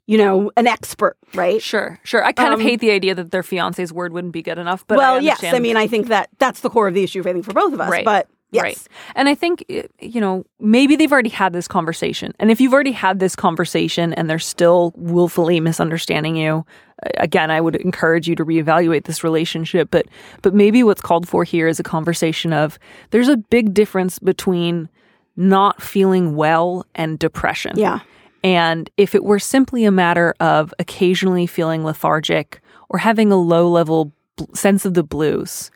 you 0.06 0.18
know 0.18 0.50
an 0.56 0.66
expert 0.66 1.16
right 1.34 1.62
Sure, 1.62 1.98
sure. 2.02 2.24
I 2.24 2.32
kind 2.32 2.52
of 2.52 2.60
Um, 2.60 2.66
hate 2.66 2.80
the 2.80 2.90
idea 2.90 3.14
that 3.14 3.30
their 3.30 3.42
fiance's 3.44 3.92
word 3.92 4.12
wouldn't 4.12 4.32
be 4.32 4.42
good 4.42 4.58
enough, 4.58 4.84
but 4.86 4.98
I 4.98 5.02
well 5.12 5.22
yes 5.22 5.42
i 5.44 5.58
mean 5.60 5.76
i 5.76 5.86
think 5.86 6.08
that 6.08 6.28
that's 6.38 6.60
the 6.60 6.68
core 6.70 6.88
of 6.88 6.94
the 6.94 7.04
issue 7.04 7.20
i 7.20 7.32
think 7.32 7.44
for 7.44 7.52
both 7.54 7.72
of 7.72 7.80
us 7.80 7.90
Right. 7.90 8.04
but 8.04 8.28
yes 8.54 8.62
Right. 8.62 8.78
And 9.14 9.28
I 9.28 9.34
think, 9.34 9.64
uh, 9.70 9.82
you 10.00 10.20
know, 10.20 10.44
maybe 10.58 10.96
they've 10.96 11.12
already 11.12 11.30
had 11.30 11.52
this 11.52 11.68
conversation. 11.68 12.32
And 12.38 12.50
if 12.50 12.60
you've 12.60 12.72
already 12.72 12.92
had 12.92 13.18
this 13.18 13.36
conversation 13.36 14.12
and 14.14 14.28
they're 14.28 14.38
still 14.38 14.92
willfully 14.96 15.60
misunderstanding 15.60 16.36
you, 16.36 16.64
uh, 17.04 17.10
again, 17.18 17.50
I 17.50 17.60
would 17.60 17.76
encourage 17.76 18.28
you 18.28 18.34
to 18.36 18.44
reevaluate 18.44 19.04
this 19.04 19.22
relationship. 19.24 19.88
But, 19.90 20.06
but 20.42 20.54
maybe 20.54 20.82
what's 20.82 21.02
called 21.02 21.28
for 21.28 21.44
here 21.44 21.68
is 21.68 21.78
a 21.80 21.82
conversation 21.82 22.52
of 22.52 22.78
there's 23.10 23.28
a 23.28 23.36
big 23.36 23.74
difference 23.74 24.18
between 24.18 24.88
not 25.36 25.82
feeling 25.82 26.36
well 26.36 26.86
and 26.94 27.18
depression. 27.18 27.72
yeah 27.76 28.00
And 28.44 28.90
if 28.96 29.14
it 29.14 29.24
were 29.24 29.40
simply 29.40 29.84
a 29.84 29.90
matter 29.90 30.34
of 30.38 30.72
occasionally 30.78 31.46
feeling 31.46 31.84
lethargic 31.84 32.60
or 32.88 32.98
having 32.98 33.32
a 33.32 33.36
low 33.36 33.68
level 33.68 34.12
bl- 34.36 34.54
sense 34.54 34.84
of 34.84 34.94
the 34.94 35.02
blues, 35.02 35.70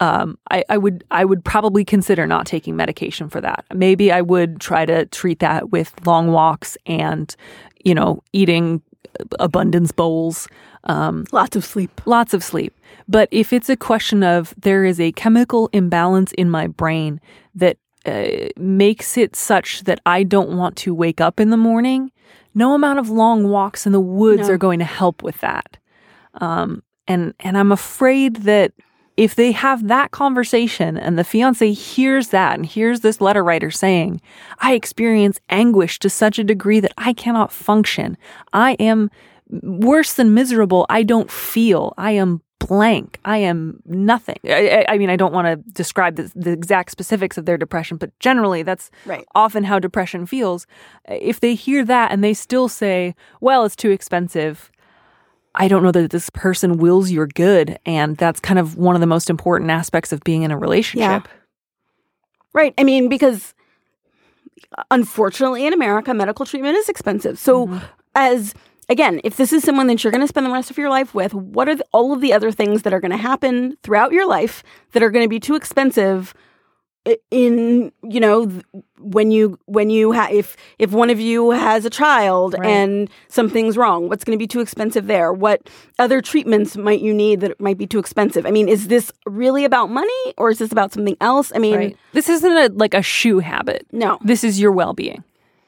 um, 0.00 0.38
I, 0.50 0.64
I 0.68 0.78
would 0.78 1.04
I 1.10 1.24
would 1.24 1.44
probably 1.44 1.84
consider 1.84 2.26
not 2.26 2.46
taking 2.46 2.76
medication 2.76 3.28
for 3.28 3.40
that. 3.40 3.64
Maybe 3.74 4.12
I 4.12 4.20
would 4.20 4.60
try 4.60 4.86
to 4.86 5.06
treat 5.06 5.40
that 5.40 5.70
with 5.70 5.92
long 6.06 6.30
walks 6.32 6.76
and, 6.86 7.34
you 7.84 7.94
know, 7.94 8.22
eating 8.32 8.82
abundance 9.40 9.90
bowls, 9.90 10.48
um, 10.84 11.24
lots 11.32 11.56
of 11.56 11.64
sleep 11.64 12.00
lots 12.06 12.32
of 12.34 12.44
sleep. 12.44 12.72
But 13.08 13.28
if 13.32 13.52
it's 13.52 13.68
a 13.68 13.76
question 13.76 14.22
of 14.22 14.54
there 14.56 14.84
is 14.84 15.00
a 15.00 15.12
chemical 15.12 15.68
imbalance 15.72 16.32
in 16.32 16.48
my 16.50 16.66
brain 16.68 17.20
that 17.54 17.78
uh, 18.06 18.48
makes 18.56 19.16
it 19.16 19.34
such 19.34 19.82
that 19.84 20.00
I 20.06 20.22
don't 20.22 20.56
want 20.56 20.76
to 20.76 20.94
wake 20.94 21.20
up 21.20 21.40
in 21.40 21.50
the 21.50 21.56
morning, 21.56 22.12
no 22.54 22.74
amount 22.74 22.98
of 23.00 23.10
long 23.10 23.48
walks 23.48 23.86
in 23.86 23.92
the 23.92 24.00
woods 24.00 24.48
No. 24.48 24.54
are 24.54 24.58
going 24.58 24.78
to 24.78 24.84
help 24.84 25.22
with 25.22 25.40
that. 25.40 25.76
Um, 26.34 26.82
and 27.08 27.34
and 27.40 27.58
I'm 27.58 27.72
afraid 27.72 28.36
that 28.36 28.72
if 29.18 29.34
they 29.34 29.50
have 29.50 29.88
that 29.88 30.12
conversation 30.12 30.96
and 30.96 31.18
the 31.18 31.24
fiance 31.24 31.72
hears 31.72 32.28
that 32.28 32.54
and 32.54 32.64
hears 32.64 33.00
this 33.00 33.20
letter 33.20 33.42
writer 33.42 33.68
saying, 33.68 34.20
I 34.60 34.74
experience 34.74 35.40
anguish 35.50 35.98
to 35.98 36.08
such 36.08 36.38
a 36.38 36.44
degree 36.44 36.78
that 36.78 36.94
I 36.96 37.14
cannot 37.14 37.50
function. 37.50 38.16
I 38.52 38.74
am 38.74 39.10
worse 39.50 40.14
than 40.14 40.34
miserable, 40.34 40.86
I 40.88 41.02
don't 41.02 41.32
feel. 41.32 41.94
I 41.98 42.12
am 42.12 42.42
blank. 42.60 43.18
I 43.24 43.38
am 43.38 43.82
nothing. 43.86 44.38
I, 44.44 44.84
I 44.88 44.98
mean, 44.98 45.10
I 45.10 45.16
don't 45.16 45.32
want 45.32 45.46
to 45.46 45.56
describe 45.72 46.14
the, 46.14 46.30
the, 46.36 46.52
exact 46.52 46.92
specifics 46.92 47.36
of 47.38 47.44
their 47.44 47.56
depression, 47.56 47.96
but 47.96 48.16
generally, 48.20 48.62
that's 48.62 48.90
right. 49.04 49.24
often 49.34 49.64
how 49.64 49.78
depression 49.78 50.26
feels. 50.26 50.66
If 51.08 51.40
they 51.40 51.54
hear 51.54 51.84
that 51.84 52.12
and 52.12 52.22
they 52.22 52.34
still 52.34 52.68
say, 52.68 53.14
well, 53.40 53.64
it's 53.64 53.76
too 53.76 53.90
expensive, 53.90 54.70
I 55.54 55.68
don't 55.68 55.82
know 55.82 55.92
that 55.92 56.10
this 56.10 56.30
person 56.30 56.78
wills 56.78 57.10
your 57.10 57.26
good. 57.26 57.78
And 57.86 58.16
that's 58.16 58.40
kind 58.40 58.58
of 58.58 58.76
one 58.76 58.94
of 58.94 59.00
the 59.00 59.06
most 59.06 59.30
important 59.30 59.70
aspects 59.70 60.12
of 60.12 60.22
being 60.24 60.42
in 60.42 60.50
a 60.50 60.58
relationship. 60.58 61.24
Yeah. 61.26 61.32
Right. 62.52 62.74
I 62.78 62.84
mean, 62.84 63.08
because 63.08 63.54
unfortunately 64.90 65.66
in 65.66 65.72
America, 65.72 66.14
medical 66.14 66.46
treatment 66.46 66.76
is 66.76 66.88
expensive. 66.88 67.38
So, 67.38 67.66
mm-hmm. 67.66 67.84
as 68.14 68.54
again, 68.88 69.20
if 69.24 69.36
this 69.36 69.52
is 69.52 69.62
someone 69.62 69.86
that 69.88 70.02
you're 70.02 70.10
going 70.10 70.22
to 70.22 70.28
spend 70.28 70.46
the 70.46 70.50
rest 70.50 70.70
of 70.70 70.78
your 70.78 70.90
life 70.90 71.14
with, 71.14 71.34
what 71.34 71.68
are 71.68 71.76
the, 71.76 71.86
all 71.92 72.12
of 72.12 72.20
the 72.20 72.32
other 72.32 72.50
things 72.50 72.82
that 72.82 72.92
are 72.92 73.00
going 73.00 73.10
to 73.10 73.16
happen 73.16 73.76
throughout 73.82 74.12
your 74.12 74.26
life 74.26 74.62
that 74.92 75.02
are 75.02 75.10
going 75.10 75.24
to 75.24 75.28
be 75.28 75.40
too 75.40 75.54
expensive 75.54 76.34
in 77.30 77.92
you 78.02 78.20
know 78.20 78.50
when 78.98 79.30
you 79.30 79.58
when 79.66 79.90
you 79.90 80.12
ha- 80.12 80.28
if 80.30 80.56
if 80.78 80.92
one 80.92 81.10
of 81.10 81.20
you 81.20 81.50
has 81.50 81.84
a 81.84 81.90
child 81.90 82.54
right. 82.58 82.68
and 82.68 83.10
something's 83.28 83.76
wrong 83.76 84.08
what's 84.08 84.24
going 84.24 84.36
to 84.36 84.42
be 84.42 84.46
too 84.46 84.60
expensive 84.60 85.06
there? 85.06 85.32
What 85.32 85.68
other 85.98 86.20
treatments 86.20 86.76
might 86.76 87.00
you 87.00 87.14
need 87.14 87.40
that 87.40 87.60
might 87.60 87.78
be 87.78 87.86
too 87.86 87.98
expensive? 87.98 88.46
I 88.46 88.50
mean 88.50 88.68
is 88.68 88.88
this 88.88 89.12
really 89.26 89.64
about 89.64 89.90
money 89.90 90.34
or 90.36 90.50
is 90.50 90.58
this 90.58 90.72
about 90.72 90.92
something 90.92 91.16
else? 91.20 91.52
I 91.54 91.58
mean 91.58 91.76
right. 91.76 91.96
this 92.12 92.28
isn't 92.28 92.52
a, 92.52 92.68
like 92.74 92.94
a 92.94 93.02
shoe 93.02 93.38
habit. 93.38 93.86
No. 93.92 94.18
This 94.22 94.44
is 94.44 94.60
your 94.60 94.72
well-being 94.72 95.24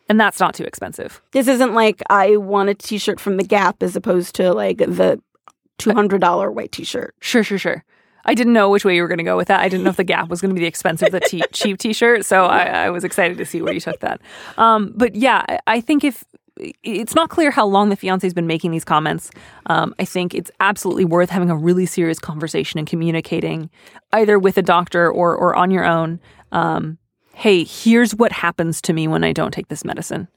and 0.08 0.20
that's 0.20 0.40
not 0.40 0.54
too 0.54 0.64
expensive. 0.64 1.22
This 1.32 1.48
isn't 1.48 1.74
like 1.74 2.02
i 2.10 2.36
want 2.36 2.68
a 2.68 2.74
t-shirt 2.74 3.20
from 3.20 3.36
the 3.36 3.44
gap 3.44 3.82
as 3.82 3.96
opposed 3.96 4.34
to 4.36 4.52
like 4.52 4.78
the 4.78 5.20
$200 5.78 6.52
white 6.52 6.72
t-shirt. 6.72 7.14
Sure 7.20 7.42
sure 7.42 7.58
sure 7.58 7.84
I 8.30 8.34
didn't 8.34 8.52
know 8.52 8.70
which 8.70 8.84
way 8.84 8.94
you 8.94 9.02
were 9.02 9.08
going 9.08 9.18
to 9.18 9.24
go 9.24 9.36
with 9.36 9.48
that. 9.48 9.58
I 9.58 9.68
didn't 9.68 9.82
know 9.82 9.90
if 9.90 9.96
the 9.96 10.04
Gap 10.04 10.28
was 10.28 10.40
going 10.40 10.50
to 10.50 10.54
be 10.54 10.60
the 10.60 10.68
expensive, 10.68 11.10
the 11.10 11.18
t- 11.18 11.42
cheap 11.52 11.78
T-shirt. 11.78 12.24
So 12.24 12.44
I, 12.44 12.84
I, 12.84 12.90
was 12.90 13.02
excited 13.02 13.36
to 13.38 13.44
see 13.44 13.60
where 13.60 13.72
you 13.72 13.80
took 13.80 13.98
that. 14.00 14.20
Um, 14.56 14.92
but 14.94 15.16
yeah, 15.16 15.58
I 15.66 15.80
think 15.80 16.04
if 16.04 16.22
it's 16.84 17.16
not 17.16 17.28
clear 17.28 17.50
how 17.50 17.66
long 17.66 17.88
the 17.88 17.96
fiance's 17.96 18.32
been 18.32 18.46
making 18.46 18.70
these 18.70 18.84
comments, 18.84 19.32
um, 19.66 19.96
I 19.98 20.04
think 20.04 20.32
it's 20.32 20.48
absolutely 20.60 21.04
worth 21.04 21.28
having 21.28 21.50
a 21.50 21.56
really 21.56 21.86
serious 21.86 22.20
conversation 22.20 22.78
and 22.78 22.86
communicating, 22.86 23.68
either 24.12 24.38
with 24.38 24.56
a 24.58 24.62
doctor 24.62 25.10
or 25.10 25.34
or 25.34 25.56
on 25.56 25.72
your 25.72 25.84
own. 25.84 26.20
Um, 26.52 26.98
hey, 27.34 27.64
here's 27.64 28.14
what 28.14 28.30
happens 28.30 28.80
to 28.82 28.92
me 28.92 29.08
when 29.08 29.24
I 29.24 29.32
don't 29.32 29.50
take 29.50 29.66
this 29.66 29.84
medicine. 29.84 30.28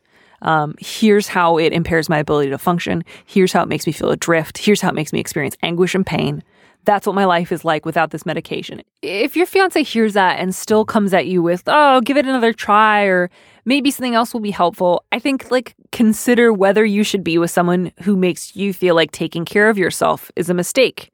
Um, 0.42 0.74
here's 0.80 1.28
how 1.28 1.60
it 1.60 1.74
impairs 1.74 2.10
my 2.10 2.18
ability 2.18 2.50
to 2.50 2.58
function. 2.58 3.04
Here's 3.24 3.54
how 3.54 3.62
it 3.62 3.70
makes 3.70 3.86
me 3.86 3.94
feel 3.94 4.10
adrift. 4.10 4.58
Here's 4.58 4.82
how 4.82 4.90
it 4.90 4.96
makes 4.96 5.14
me 5.14 5.20
experience 5.20 5.56
anguish 5.62 5.94
and 5.94 6.04
pain 6.04 6.44
that's 6.86 7.08
what 7.08 7.16
my 7.16 7.26
life 7.26 7.52
is 7.52 7.66
like 7.66 7.86
without 7.86 8.12
this 8.12 8.26
medication. 8.26 8.82
If 9.02 9.36
your 9.36 9.46
fiance 9.46 9.82
hears 9.84 10.14
that 10.14 10.40
and 10.40 10.54
still 10.54 10.86
comes 10.86 11.14
at 11.14 11.28
you 11.28 11.42
with, 11.42 11.64
oh, 11.68 12.02
give 12.02 12.18
it 12.18 12.26
another 12.26 12.54
try, 12.54 13.04
or 13.04 13.30
maybe 13.66 13.92
something 13.92 14.16
else 14.16 14.34
will 14.34 14.42
be 14.42 14.52
helpful, 14.52 15.04
I 15.12 15.20
think 15.20 15.52
like 15.52 15.76
consider 15.92 16.52
whether 16.52 16.84
you 16.84 17.04
should 17.04 17.24
be 17.24 17.38
with 17.38 17.52
someone 17.52 17.92
who 18.02 18.16
makes 18.16 18.56
you 18.56 18.74
feel 18.74 18.96
like 18.96 19.12
taking 19.12 19.46
care 19.46 19.70
of 19.70 19.78
yourself 19.78 20.32
is 20.36 20.50
a 20.50 20.54
mistake. 20.54 21.12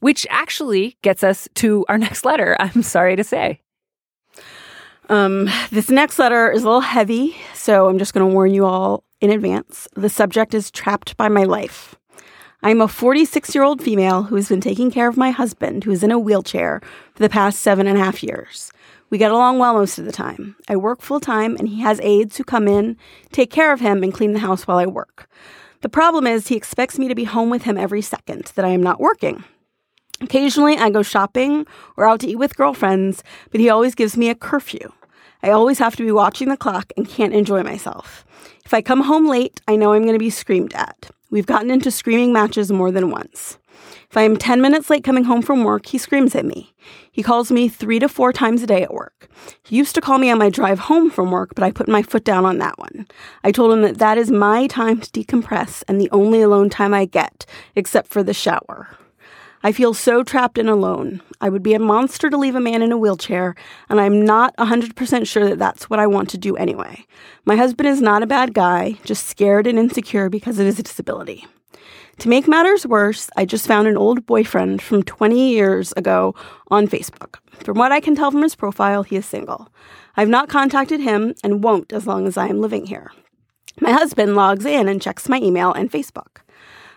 Which 0.00 0.26
actually 0.28 0.98
gets 1.02 1.24
us 1.24 1.48
to 1.54 1.84
our 1.88 1.98
next 2.06 2.24
letter, 2.24 2.56
I'm 2.60 2.82
sorry 2.82 3.16
to 3.16 3.24
say. 3.24 3.60
Um, 5.08 5.50
this 5.70 5.90
next 5.90 6.18
letter 6.18 6.50
is 6.50 6.62
a 6.62 6.66
little 6.66 6.80
heavy, 6.80 7.36
so 7.52 7.88
I'm 7.88 7.98
just 7.98 8.14
going 8.14 8.26
to 8.26 8.32
warn 8.32 8.54
you 8.54 8.64
all 8.64 9.04
in 9.20 9.30
advance. 9.30 9.86
The 9.96 10.08
subject 10.08 10.54
is 10.54 10.70
trapped 10.70 11.16
by 11.16 11.28
my 11.28 11.44
life. 11.44 11.94
I'm 12.66 12.80
a 12.80 12.88
46 12.88 13.54
year 13.54 13.62
old 13.62 13.82
female 13.82 14.22
who 14.22 14.36
has 14.36 14.48
been 14.48 14.62
taking 14.62 14.90
care 14.90 15.06
of 15.06 15.18
my 15.18 15.30
husband, 15.30 15.84
who 15.84 15.90
is 15.90 16.02
in 16.02 16.10
a 16.10 16.18
wheelchair, 16.18 16.80
for 17.12 17.22
the 17.22 17.28
past 17.28 17.60
seven 17.60 17.86
and 17.86 17.98
a 17.98 18.02
half 18.02 18.22
years. 18.22 18.72
We 19.10 19.18
get 19.18 19.30
along 19.30 19.58
well 19.58 19.74
most 19.74 19.98
of 19.98 20.06
the 20.06 20.12
time. 20.12 20.56
I 20.66 20.76
work 20.76 21.02
full 21.02 21.20
time, 21.20 21.56
and 21.58 21.68
he 21.68 21.82
has 21.82 22.00
aides 22.02 22.38
who 22.38 22.42
come 22.42 22.66
in, 22.66 22.96
take 23.32 23.50
care 23.50 23.70
of 23.70 23.80
him, 23.80 24.02
and 24.02 24.14
clean 24.14 24.32
the 24.32 24.38
house 24.38 24.66
while 24.66 24.78
I 24.78 24.86
work. 24.86 25.28
The 25.82 25.90
problem 25.90 26.26
is, 26.26 26.48
he 26.48 26.56
expects 26.56 26.98
me 26.98 27.06
to 27.06 27.14
be 27.14 27.24
home 27.24 27.50
with 27.50 27.64
him 27.64 27.76
every 27.76 28.00
second 28.00 28.50
that 28.54 28.64
I 28.64 28.70
am 28.70 28.82
not 28.82 28.98
working. 28.98 29.44
Occasionally, 30.22 30.78
I 30.78 30.88
go 30.88 31.02
shopping 31.02 31.66
or 31.98 32.08
out 32.08 32.20
to 32.20 32.28
eat 32.28 32.36
with 32.36 32.56
girlfriends, 32.56 33.22
but 33.50 33.60
he 33.60 33.68
always 33.68 33.94
gives 33.94 34.16
me 34.16 34.30
a 34.30 34.34
curfew. 34.34 34.90
I 35.42 35.50
always 35.50 35.78
have 35.80 35.96
to 35.96 36.02
be 36.02 36.12
watching 36.12 36.48
the 36.48 36.56
clock 36.56 36.94
and 36.96 37.06
can't 37.06 37.34
enjoy 37.34 37.62
myself. 37.62 38.24
If 38.64 38.72
I 38.72 38.80
come 38.80 39.02
home 39.02 39.28
late, 39.28 39.60
I 39.68 39.76
know 39.76 39.92
I'm 39.92 40.04
going 40.04 40.14
to 40.14 40.18
be 40.18 40.30
screamed 40.30 40.72
at. 40.72 41.10
We've 41.34 41.46
gotten 41.46 41.72
into 41.72 41.90
screaming 41.90 42.32
matches 42.32 42.70
more 42.70 42.92
than 42.92 43.10
once. 43.10 43.58
If 44.08 44.16
I 44.16 44.22
am 44.22 44.36
10 44.36 44.62
minutes 44.62 44.88
late 44.88 45.02
coming 45.02 45.24
home 45.24 45.42
from 45.42 45.64
work, 45.64 45.86
he 45.86 45.98
screams 45.98 46.36
at 46.36 46.44
me. 46.44 46.72
He 47.10 47.24
calls 47.24 47.50
me 47.50 47.68
three 47.68 47.98
to 47.98 48.08
four 48.08 48.32
times 48.32 48.62
a 48.62 48.68
day 48.68 48.84
at 48.84 48.94
work. 48.94 49.28
He 49.64 49.74
used 49.74 49.96
to 49.96 50.00
call 50.00 50.18
me 50.18 50.30
on 50.30 50.38
my 50.38 50.48
drive 50.48 50.78
home 50.78 51.10
from 51.10 51.32
work, 51.32 51.56
but 51.56 51.64
I 51.64 51.72
put 51.72 51.88
my 51.88 52.04
foot 52.04 52.22
down 52.22 52.44
on 52.44 52.58
that 52.58 52.78
one. 52.78 53.08
I 53.42 53.50
told 53.50 53.72
him 53.72 53.82
that 53.82 53.98
that 53.98 54.16
is 54.16 54.30
my 54.30 54.68
time 54.68 55.00
to 55.00 55.10
decompress 55.10 55.82
and 55.88 56.00
the 56.00 56.08
only 56.12 56.40
alone 56.40 56.70
time 56.70 56.94
I 56.94 57.04
get, 57.04 57.44
except 57.74 58.06
for 58.12 58.22
the 58.22 58.32
shower. 58.32 58.96
I 59.64 59.72
feel 59.72 59.94
so 59.94 60.22
trapped 60.22 60.58
and 60.58 60.68
alone. 60.68 61.22
I 61.40 61.48
would 61.48 61.62
be 61.62 61.72
a 61.72 61.78
monster 61.78 62.28
to 62.28 62.36
leave 62.36 62.54
a 62.54 62.60
man 62.60 62.82
in 62.82 62.92
a 62.92 62.98
wheelchair, 62.98 63.54
and 63.88 63.98
I'm 63.98 64.22
not 64.22 64.54
100% 64.58 65.26
sure 65.26 65.48
that 65.48 65.58
that's 65.58 65.88
what 65.88 65.98
I 65.98 66.06
want 66.06 66.28
to 66.30 66.38
do 66.38 66.54
anyway. 66.54 67.06
My 67.46 67.56
husband 67.56 67.88
is 67.88 68.02
not 68.02 68.22
a 68.22 68.26
bad 68.26 68.52
guy, 68.52 68.98
just 69.04 69.26
scared 69.26 69.66
and 69.66 69.78
insecure 69.78 70.28
because 70.28 70.58
of 70.58 70.66
his 70.66 70.76
disability. 70.76 71.46
To 72.18 72.28
make 72.28 72.46
matters 72.46 72.86
worse, 72.86 73.30
I 73.38 73.46
just 73.46 73.66
found 73.66 73.88
an 73.88 73.96
old 73.96 74.26
boyfriend 74.26 74.82
from 74.82 75.02
20 75.02 75.52
years 75.52 75.92
ago 75.92 76.34
on 76.68 76.86
Facebook. 76.86 77.36
From 77.64 77.78
what 77.78 77.90
I 77.90 78.00
can 78.00 78.14
tell 78.14 78.30
from 78.30 78.42
his 78.42 78.54
profile, 78.54 79.02
he 79.02 79.16
is 79.16 79.24
single. 79.24 79.72
I've 80.14 80.28
not 80.28 80.50
contacted 80.50 81.00
him 81.00 81.34
and 81.42 81.64
won't 81.64 81.90
as 81.90 82.06
long 82.06 82.26
as 82.26 82.36
I 82.36 82.48
am 82.48 82.60
living 82.60 82.84
here. 82.84 83.12
My 83.80 83.92
husband 83.92 84.36
logs 84.36 84.66
in 84.66 84.88
and 84.88 85.00
checks 85.00 85.26
my 85.26 85.38
email 85.38 85.72
and 85.72 85.90
Facebook. 85.90 86.43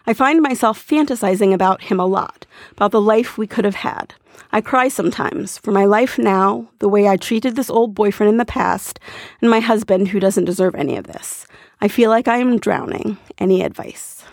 I 0.07 0.13
find 0.13 0.41
myself 0.41 0.83
fantasizing 0.87 1.53
about 1.53 1.83
him 1.83 1.99
a 1.99 2.05
lot, 2.05 2.45
about 2.71 2.91
the 2.91 3.01
life 3.01 3.37
we 3.37 3.45
could 3.45 3.65
have 3.65 3.75
had. 3.75 4.13
I 4.53 4.61
cry 4.61 4.87
sometimes 4.87 5.57
for 5.57 5.71
my 5.71 5.83
life 5.83 6.17
now, 6.17 6.69
the 6.79 6.87
way 6.87 7.09
I 7.09 7.17
treated 7.17 7.57
this 7.57 7.69
old 7.69 7.93
boyfriend 7.93 8.29
in 8.29 8.37
the 8.37 8.45
past, 8.45 9.01
and 9.41 9.51
my 9.51 9.59
husband 9.59 10.07
who 10.07 10.21
doesn't 10.21 10.45
deserve 10.45 10.75
any 10.75 10.95
of 10.95 11.07
this. 11.07 11.45
I 11.81 11.89
feel 11.89 12.09
like 12.09 12.29
I 12.29 12.37
am 12.37 12.57
drowning. 12.57 13.17
Any 13.37 13.61
advice? 13.61 14.23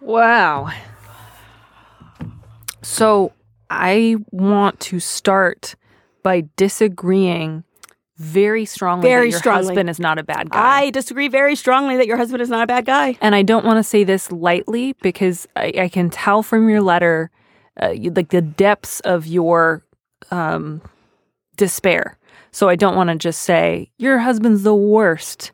Wow. 0.00 0.70
So 2.80 3.32
I 3.68 4.16
want 4.30 4.80
to 4.80 4.98
start 4.98 5.76
by 6.22 6.48
disagreeing 6.56 7.64
very 8.22 8.64
strongly 8.64 9.08
very 9.08 9.26
that 9.26 9.30
your 9.32 9.38
strongly. 9.40 9.66
husband 9.66 9.90
is 9.90 9.98
not 9.98 10.18
a 10.18 10.22
bad 10.22 10.50
guy. 10.50 10.82
I 10.82 10.90
disagree 10.90 11.28
very 11.28 11.56
strongly 11.56 11.96
that 11.96 12.06
your 12.06 12.16
husband 12.16 12.40
is 12.40 12.48
not 12.48 12.62
a 12.62 12.66
bad 12.66 12.84
guy. 12.84 13.18
And 13.20 13.34
I 13.34 13.42
don't 13.42 13.64
want 13.64 13.78
to 13.78 13.82
say 13.82 14.04
this 14.04 14.30
lightly 14.30 14.94
because 15.02 15.48
I, 15.56 15.72
I 15.76 15.88
can 15.88 16.08
tell 16.08 16.42
from 16.42 16.68
your 16.68 16.80
letter, 16.80 17.30
uh, 17.82 17.88
you, 17.90 18.10
like 18.10 18.30
the 18.30 18.40
depths 18.40 19.00
of 19.00 19.26
your 19.26 19.84
um, 20.30 20.80
despair. 21.56 22.16
So 22.52 22.68
I 22.68 22.76
don't 22.76 22.96
want 22.96 23.10
to 23.10 23.16
just 23.16 23.42
say 23.42 23.90
your 23.98 24.18
husband's 24.18 24.62
the 24.62 24.74
worst. 24.74 25.52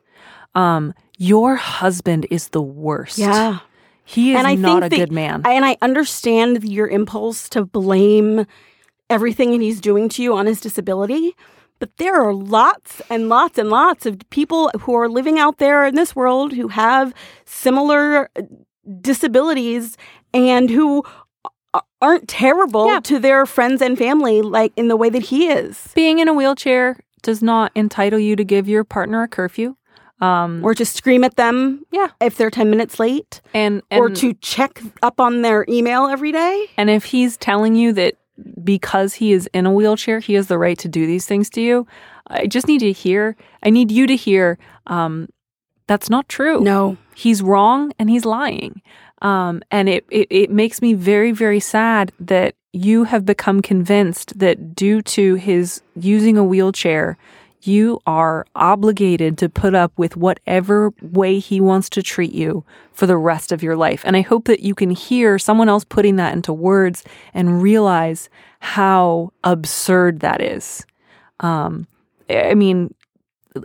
Um, 0.53 0.93
your 1.17 1.55
husband 1.55 2.27
is 2.29 2.49
the 2.49 2.61
worst. 2.61 3.17
Yeah. 3.17 3.59
He 4.03 4.33
is 4.33 4.37
and 4.37 4.47
I 4.47 4.55
not 4.55 4.83
a 4.83 4.89
good 4.89 5.11
man. 5.11 5.43
And 5.45 5.65
I 5.65 5.77
understand 5.81 6.63
your 6.63 6.87
impulse 6.87 7.47
to 7.49 7.65
blame 7.65 8.45
everything 9.09 9.59
he's 9.59 9.81
doing 9.81 10.09
to 10.09 10.23
you 10.23 10.35
on 10.35 10.45
his 10.45 10.61
disability. 10.61 11.35
But 11.79 11.95
there 11.97 12.21
are 12.21 12.33
lots 12.33 13.01
and 13.09 13.29
lots 13.29 13.57
and 13.57 13.69
lots 13.69 14.05
of 14.05 14.19
people 14.29 14.69
who 14.81 14.93
are 14.95 15.07
living 15.07 15.39
out 15.39 15.57
there 15.57 15.85
in 15.85 15.95
this 15.95 16.15
world 16.15 16.53
who 16.53 16.67
have 16.67 17.13
similar 17.45 18.29
uh, 18.35 18.41
disabilities 19.01 19.97
and 20.33 20.69
who 20.69 21.03
aren't 22.01 22.27
terrible 22.27 22.87
yeah. 22.87 22.99
to 23.01 23.19
their 23.19 23.45
friends 23.45 23.81
and 23.81 23.97
family 23.97 24.41
like 24.41 24.73
in 24.75 24.87
the 24.87 24.95
way 24.95 25.09
that 25.09 25.23
he 25.23 25.47
is. 25.47 25.91
Being 25.95 26.19
in 26.19 26.27
a 26.27 26.33
wheelchair 26.33 26.99
does 27.21 27.41
not 27.41 27.71
entitle 27.75 28.19
you 28.19 28.35
to 28.35 28.43
give 28.43 28.67
your 28.67 28.83
partner 28.83 29.23
a 29.23 29.27
curfew. 29.27 29.75
Um, 30.21 30.65
or 30.65 30.75
to 30.75 30.83
scream 30.83 31.23
at 31.23 31.37
them 31.37 31.85
yeah. 31.91 32.09
if 32.19 32.35
they're 32.35 32.49
10 32.49 32.69
minutes 32.69 32.99
late 32.99 33.39
and, 33.53 33.81
and 33.89 34.01
or 34.01 34.09
to 34.09 34.33
check 34.33 34.81
up 35.01 35.21
on 35.21 35.43
their 35.43 35.65
email 35.69 36.07
every 36.07 36.33
day 36.33 36.65
and 36.75 36.89
if 36.89 37.05
he's 37.05 37.37
telling 37.37 37.73
you 37.75 37.93
that 37.93 38.15
because 38.63 39.15
he 39.15 39.33
is 39.33 39.49
in 39.53 39.65
a 39.65 39.71
wheelchair, 39.71 40.19
he 40.19 40.33
has 40.33 40.47
the 40.47 40.57
right 40.57 40.77
to 40.79 40.87
do 40.87 41.05
these 41.05 41.25
things 41.25 41.49
to 41.51 41.61
you. 41.61 41.87
I 42.27 42.47
just 42.47 42.67
need 42.67 42.79
to 42.79 42.91
hear, 42.91 43.35
I 43.63 43.69
need 43.69 43.91
you 43.91 44.07
to 44.07 44.15
hear, 44.15 44.57
um, 44.87 45.29
that's 45.87 46.09
not 46.09 46.29
true. 46.29 46.61
No. 46.61 46.97
He's 47.15 47.41
wrong 47.41 47.91
and 47.97 48.09
he's 48.09 48.25
lying. 48.25 48.81
Um, 49.21 49.61
and 49.71 49.89
it, 49.89 50.05
it, 50.09 50.27
it 50.29 50.51
makes 50.51 50.81
me 50.81 50.93
very, 50.93 51.31
very 51.31 51.59
sad 51.59 52.11
that 52.19 52.55
you 52.71 53.05
have 53.05 53.25
become 53.25 53.61
convinced 53.61 54.37
that 54.37 54.75
due 54.75 55.01
to 55.01 55.35
his 55.35 55.81
using 55.95 56.37
a 56.37 56.43
wheelchair, 56.43 57.17
you 57.61 57.99
are 58.05 58.45
obligated 58.55 59.37
to 59.37 59.49
put 59.49 59.75
up 59.75 59.91
with 59.97 60.15
whatever 60.15 60.93
way 61.01 61.39
he 61.39 61.59
wants 61.59 61.89
to 61.89 62.03
treat 62.03 62.31
you 62.31 62.63
for 62.93 63.05
the 63.05 63.17
rest 63.17 63.51
of 63.51 63.61
your 63.61 63.75
life. 63.75 64.01
And 64.05 64.15
I 64.15 64.21
hope 64.21 64.45
that 64.45 64.61
you 64.61 64.73
can 64.73 64.91
hear 64.91 65.37
someone 65.37 65.69
else 65.69 65.83
putting 65.83 66.15
that 66.17 66.33
into 66.33 66.53
words 66.53 67.03
and 67.33 67.61
realize 67.61 68.29
how 68.59 69.31
absurd 69.43 70.21
that 70.21 70.41
is. 70.41 70.85
Um, 71.41 71.87
I 72.29 72.53
mean, 72.53 72.93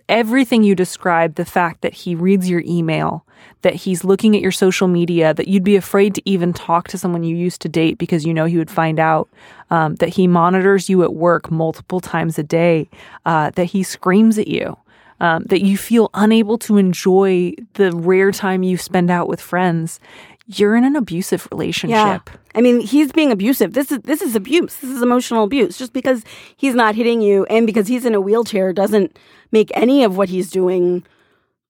everything 0.08 0.64
you 0.64 0.74
described 0.74 1.36
the 1.36 1.44
fact 1.44 1.82
that 1.82 1.92
he 1.92 2.14
reads 2.14 2.48
your 2.48 2.62
email, 2.66 3.24
that 3.62 3.74
he's 3.74 4.04
looking 4.04 4.34
at 4.34 4.42
your 4.42 4.52
social 4.52 4.88
media, 4.88 5.34
that 5.34 5.48
you'd 5.48 5.64
be 5.64 5.76
afraid 5.76 6.14
to 6.14 6.22
even 6.28 6.52
talk 6.52 6.88
to 6.88 6.98
someone 6.98 7.22
you 7.22 7.36
used 7.36 7.60
to 7.62 7.68
date 7.68 7.98
because 7.98 8.24
you 8.24 8.32
know 8.32 8.46
he 8.46 8.56
would 8.56 8.70
find 8.70 8.98
out, 8.98 9.28
um, 9.70 9.96
that 9.96 10.10
he 10.10 10.26
monitors 10.26 10.88
you 10.88 11.02
at 11.02 11.14
work 11.14 11.50
multiple 11.50 12.00
times 12.00 12.38
a 12.38 12.42
day, 12.42 12.88
uh, 13.26 13.50
that 13.50 13.66
he 13.66 13.82
screams 13.82 14.38
at 14.38 14.48
you. 14.48 14.76
Um, 15.20 15.44
that 15.44 15.62
you 15.62 15.78
feel 15.78 16.10
unable 16.12 16.58
to 16.58 16.76
enjoy 16.76 17.54
the 17.74 17.92
rare 17.92 18.32
time 18.32 18.64
you 18.64 18.76
spend 18.76 19.12
out 19.12 19.28
with 19.28 19.40
friends, 19.40 20.00
you're 20.46 20.76
in 20.76 20.84
an 20.84 20.94
abusive 20.96 21.48
relationship. 21.50 21.94
Yeah. 21.96 22.36
I 22.54 22.60
mean, 22.60 22.80
he's 22.80 23.12
being 23.12 23.32
abusive. 23.32 23.72
This 23.72 23.90
is 23.90 23.98
this 24.00 24.20
is 24.22 24.36
abuse. 24.36 24.76
This 24.76 24.90
is 24.90 25.02
emotional 25.02 25.44
abuse. 25.44 25.78
Just 25.78 25.92
because 25.92 26.22
he's 26.56 26.74
not 26.74 26.94
hitting 26.94 27.20
you 27.22 27.44
and 27.46 27.66
because 27.66 27.88
he's 27.88 28.04
in 28.04 28.14
a 28.14 28.20
wheelchair 28.20 28.72
doesn't 28.72 29.18
make 29.52 29.70
any 29.74 30.04
of 30.04 30.16
what 30.16 30.28
he's 30.28 30.50
doing 30.50 31.04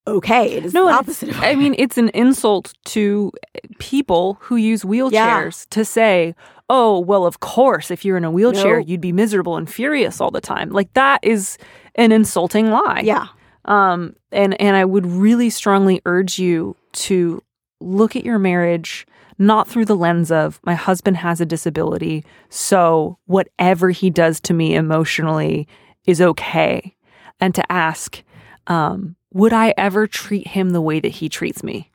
okay. 0.07 0.53
It 0.55 0.65
is 0.67 0.75
No, 0.75 0.87
the 0.87 0.93
opposite. 0.93 1.29
of 1.31 1.41
I 1.41 1.55
mean, 1.55 1.75
it's 1.79 1.97
an 1.97 2.09
insult 2.11 2.75
to 2.87 3.33
people 3.79 4.37
who 4.41 4.57
use 4.57 4.83
wheelchairs 4.83 5.67
to 5.71 5.85
say, 5.85 6.35
"Oh, 6.69 6.99
well, 6.99 7.25
of 7.27 7.41
course, 7.41 7.91
if 7.91 8.05
you're 8.05 8.17
in 8.19 8.25
a 8.25 8.31
wheelchair, 8.31 8.81
No. 8.81 8.85
you'd 8.87 9.01
be 9.01 9.13
miserable 9.13 9.57
and 9.57 9.71
furious 9.71 10.21
all 10.21 10.31
the 10.31 10.41
time." 10.43 10.71
Like 10.71 10.93
that 10.95 11.21
is 11.23 11.57
an 11.95 12.13
insulting 12.13 12.71
lie. 12.71 13.03
yeah. 13.05 13.29
Um, 13.67 14.15
and 14.31 14.61
and 14.61 14.77
I 14.77 14.85
would 14.85 15.07
really 15.07 15.49
strongly 15.49 16.03
urge 16.05 16.39
you 16.39 16.77
to 17.07 17.43
look 17.85 18.17
at 18.17 18.25
your 18.25 18.39
marriage 18.39 19.07
not 19.39 19.69
through 19.69 19.85
the 19.85 19.97
lens 19.97 20.31
of 20.31 20.61
my 20.65 20.75
husband 20.75 21.17
has 21.17 21.41
a 21.41 21.47
disability, 21.47 22.25
so 22.49 23.19
whatever 23.27 23.91
he 23.91 24.09
does 24.11 24.41
to 24.41 24.55
me 24.55 24.75
emotionally 24.75 25.67
is 26.07 26.21
okay, 26.21 26.95
and 27.41 27.55
to 27.55 27.73
ask, 27.73 28.23
um, 28.69 29.17
would 29.33 29.53
I 29.53 29.75
ever 29.77 30.07
treat 30.07 30.49
him 30.49 30.71
the 30.71 30.81
way 30.81 31.01
that 31.01 31.09
he 31.09 31.29
treats 31.29 31.63
me? 31.63 31.91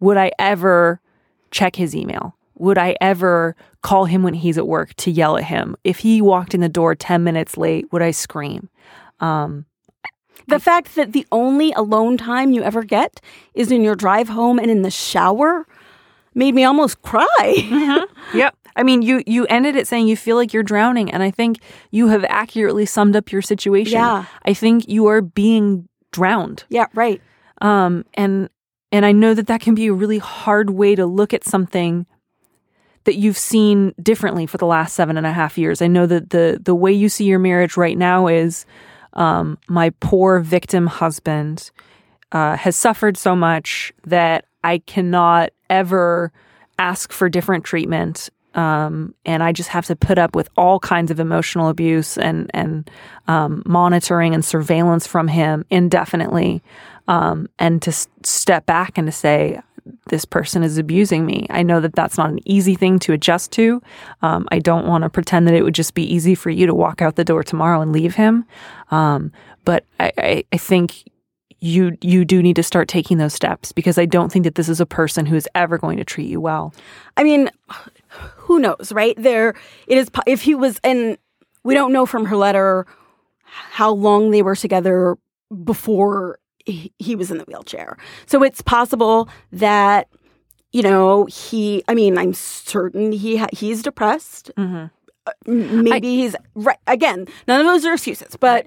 Would 0.00 0.16
I 0.16 0.32
ever 0.38 1.00
check 1.50 1.76
his 1.76 1.94
email? 1.94 2.36
Would 2.54 2.78
I 2.78 2.96
ever 3.00 3.54
call 3.82 4.06
him 4.06 4.22
when 4.22 4.34
he's 4.34 4.58
at 4.58 4.66
work 4.66 4.94
to 4.94 5.10
yell 5.10 5.36
at 5.36 5.44
him? 5.44 5.76
If 5.84 5.98
he 5.98 6.22
walked 6.22 6.54
in 6.54 6.60
the 6.60 6.68
door 6.68 6.94
10 6.94 7.22
minutes 7.22 7.56
late, 7.56 7.92
would 7.92 8.02
I 8.02 8.10
scream? 8.10 8.68
Um, 9.20 9.66
The 10.46 10.60
fact 10.60 10.94
that 10.94 11.12
the 11.12 11.26
only 11.32 11.72
alone 11.72 12.16
time 12.16 12.52
you 12.52 12.62
ever 12.62 12.82
get 12.84 13.20
is 13.54 13.70
in 13.70 13.82
your 13.82 13.94
drive 13.94 14.28
home 14.28 14.58
and 14.58 14.70
in 14.70 14.82
the 14.82 14.90
shower 14.90 15.66
made 16.34 16.54
me 16.54 16.64
almost 16.64 17.02
cry. 17.02 18.04
Yep. 18.34 18.54
I 18.76 18.82
mean, 18.82 19.02
you 19.02 19.22
you 19.26 19.46
ended 19.46 19.74
it 19.74 19.88
saying 19.88 20.06
you 20.06 20.16
feel 20.16 20.36
like 20.36 20.52
you're 20.52 20.62
drowning, 20.62 21.10
and 21.10 21.22
I 21.22 21.30
think 21.30 21.58
you 21.90 22.08
have 22.08 22.24
accurately 22.28 22.86
summed 22.86 23.16
up 23.16 23.32
your 23.32 23.42
situation. 23.42 23.94
Yeah. 23.94 24.26
I 24.44 24.54
think 24.54 24.86
you 24.88 25.06
are 25.06 25.20
being 25.20 25.88
drowned. 26.12 26.64
yeah, 26.68 26.86
right. 26.94 27.20
Um, 27.60 28.04
and 28.14 28.48
and 28.92 29.04
I 29.04 29.12
know 29.12 29.34
that 29.34 29.46
that 29.48 29.60
can 29.60 29.74
be 29.74 29.86
a 29.88 29.92
really 29.92 30.18
hard 30.18 30.70
way 30.70 30.94
to 30.94 31.06
look 31.06 31.34
at 31.34 31.44
something 31.44 32.06
that 33.04 33.16
you've 33.16 33.38
seen 33.38 33.94
differently 34.00 34.46
for 34.46 34.58
the 34.58 34.66
last 34.66 34.94
seven 34.94 35.16
and 35.16 35.26
a 35.26 35.32
half 35.32 35.58
years. 35.58 35.82
I 35.82 35.86
know 35.88 36.06
that 36.06 36.30
the 36.30 36.60
the 36.62 36.74
way 36.74 36.92
you 36.92 37.08
see 37.08 37.24
your 37.24 37.38
marriage 37.38 37.76
right 37.76 37.96
now 37.98 38.28
is 38.28 38.66
um, 39.18 39.58
my 39.68 39.90
poor 40.00 40.38
victim 40.38 40.86
husband 40.86 41.70
uh, 42.32 42.56
has 42.56 42.76
suffered 42.76 43.16
so 43.16 43.34
much 43.34 43.92
that 44.06 44.46
I 44.62 44.78
cannot 44.78 45.50
ever 45.68 46.32
ask 46.78 47.12
for 47.12 47.28
different 47.28 47.64
treatment. 47.64 48.30
Um, 48.54 49.14
and 49.26 49.42
I 49.42 49.52
just 49.52 49.68
have 49.70 49.86
to 49.86 49.96
put 49.96 50.18
up 50.18 50.34
with 50.34 50.48
all 50.56 50.78
kinds 50.78 51.10
of 51.10 51.20
emotional 51.20 51.68
abuse 51.68 52.16
and 52.16 52.50
and 52.54 52.88
um, 53.26 53.62
monitoring 53.66 54.34
and 54.34 54.44
surveillance 54.44 55.06
from 55.06 55.28
him 55.28 55.64
indefinitely, 55.68 56.62
um, 57.08 57.48
and 57.58 57.82
to 57.82 57.90
s- 57.90 58.08
step 58.22 58.66
back 58.66 58.96
and 58.96 59.06
to 59.06 59.12
say 59.12 59.60
this 60.08 60.24
person 60.24 60.62
is 60.62 60.78
abusing 60.78 61.26
me. 61.26 61.46
I 61.50 61.62
know 61.62 61.80
that 61.80 61.94
that's 61.94 62.18
not 62.18 62.30
an 62.30 62.40
easy 62.44 62.74
thing 62.74 62.98
to 63.00 63.12
adjust 63.12 63.52
to. 63.52 63.82
Um, 64.22 64.46
I 64.50 64.58
don't 64.58 64.86
want 64.86 65.04
to 65.04 65.10
pretend 65.10 65.46
that 65.46 65.54
it 65.54 65.62
would 65.62 65.74
just 65.74 65.94
be 65.94 66.02
easy 66.02 66.34
for 66.34 66.50
you 66.50 66.66
to 66.66 66.74
walk 66.74 67.02
out 67.02 67.16
the 67.16 67.24
door 67.24 67.42
tomorrow 67.42 67.80
and 67.80 67.92
leave 67.92 68.14
him, 68.14 68.44
um, 68.90 69.32
but 69.64 69.84
I, 70.00 70.12
I, 70.18 70.44
I 70.52 70.56
think 70.56 71.04
you 71.60 71.96
you 72.00 72.24
do 72.24 72.42
need 72.42 72.56
to 72.56 72.62
start 72.62 72.88
taking 72.88 73.18
those 73.18 73.34
steps 73.34 73.72
because 73.72 73.98
I 73.98 74.06
don't 74.06 74.30
think 74.30 74.44
that 74.44 74.54
this 74.54 74.68
is 74.68 74.80
a 74.80 74.86
person 74.86 75.26
who 75.26 75.36
is 75.36 75.48
ever 75.54 75.76
going 75.76 75.98
to 75.98 76.04
treat 76.04 76.28
you 76.28 76.40
well. 76.40 76.72
I 77.16 77.24
mean, 77.24 77.50
who 78.36 78.58
knows, 78.58 78.92
right? 78.92 79.14
There, 79.20 79.54
it 79.86 79.98
is. 79.98 80.10
If 80.26 80.42
he 80.42 80.54
was, 80.54 80.80
and 80.84 81.18
we 81.64 81.74
don't 81.74 81.92
know 81.92 82.06
from 82.06 82.26
her 82.26 82.36
letter 82.36 82.86
how 83.42 83.90
long 83.90 84.30
they 84.30 84.42
were 84.42 84.56
together 84.56 85.18
before 85.64 86.38
he, 86.72 86.92
he 86.98 87.14
was 87.16 87.30
in 87.30 87.38
the 87.38 87.44
wheelchair. 87.44 87.96
So 88.26 88.42
it's 88.42 88.62
possible 88.62 89.28
that 89.52 90.08
you 90.72 90.82
know 90.82 91.24
he. 91.26 91.82
I 91.88 91.94
mean, 91.94 92.18
I'm 92.18 92.34
certain 92.34 93.12
he 93.12 93.36
ha- 93.38 93.48
he's 93.52 93.82
depressed. 93.82 94.50
Mm-hmm. 94.56 94.86
M- 95.50 95.84
Maybe 95.84 96.16
he's 96.16 96.34
right. 96.54 96.78
Again, 96.86 97.26
none 97.46 97.60
of 97.60 97.66
those 97.66 97.84
are 97.84 97.94
excuses, 97.94 98.36
but. 98.38 98.66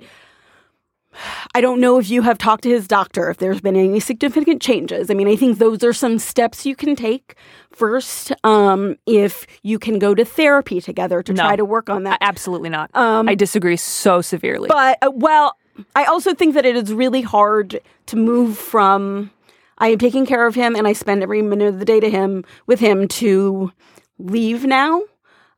I 1.53 1.59
don't 1.59 1.81
know 1.81 1.99
if 1.99 2.09
you 2.09 2.21
have 2.21 2.37
talked 2.37 2.63
to 2.63 2.69
his 2.69 2.87
doctor, 2.87 3.29
if 3.29 3.35
there's 3.37 3.59
been 3.59 3.75
any 3.75 3.99
significant 3.99 4.61
changes. 4.61 5.11
I 5.11 5.13
mean, 5.13 5.27
I 5.27 5.35
think 5.35 5.57
those 5.57 5.83
are 5.83 5.91
some 5.91 6.17
steps 6.17 6.65
you 6.65 6.73
can 6.73 6.95
take 6.95 7.35
first. 7.73 8.31
Um, 8.45 8.95
if 9.05 9.45
you 9.61 9.77
can 9.77 9.99
go 9.99 10.15
to 10.15 10.23
therapy 10.23 10.79
together 10.79 11.21
to 11.21 11.33
No. 11.33 11.43
try 11.43 11.57
to 11.57 11.65
work 11.65 11.89
on 11.89 12.03
that. 12.03 12.19
Absolutely 12.21 12.69
not. 12.69 12.91
Um, 12.93 13.27
I 13.27 13.35
disagree 13.35 13.75
so 13.75 14.21
severely. 14.21 14.69
but, 14.69 14.99
uh, 15.01 15.11
well, 15.13 15.57
I 15.95 16.05
also 16.05 16.33
think 16.33 16.53
that 16.55 16.65
it 16.65 16.75
is 16.75 16.93
really 16.93 17.21
hard 17.21 17.79
to 18.07 18.15
move 18.15 18.57
from 18.57 19.31
I 19.77 19.87
am 19.89 19.97
taking 19.97 20.25
care 20.25 20.45
of 20.45 20.53
him 20.55 20.75
and 20.75 20.87
I 20.87 20.93
spend 20.93 21.23
every 21.23 21.41
minute 21.41 21.67
of 21.67 21.79
the 21.79 21.85
day 21.85 21.99
to 21.99 22.09
him 22.09 22.43
with 22.67 22.79
him 22.79 23.07
to 23.07 23.71
leave 24.19 24.63
now. 24.65 25.01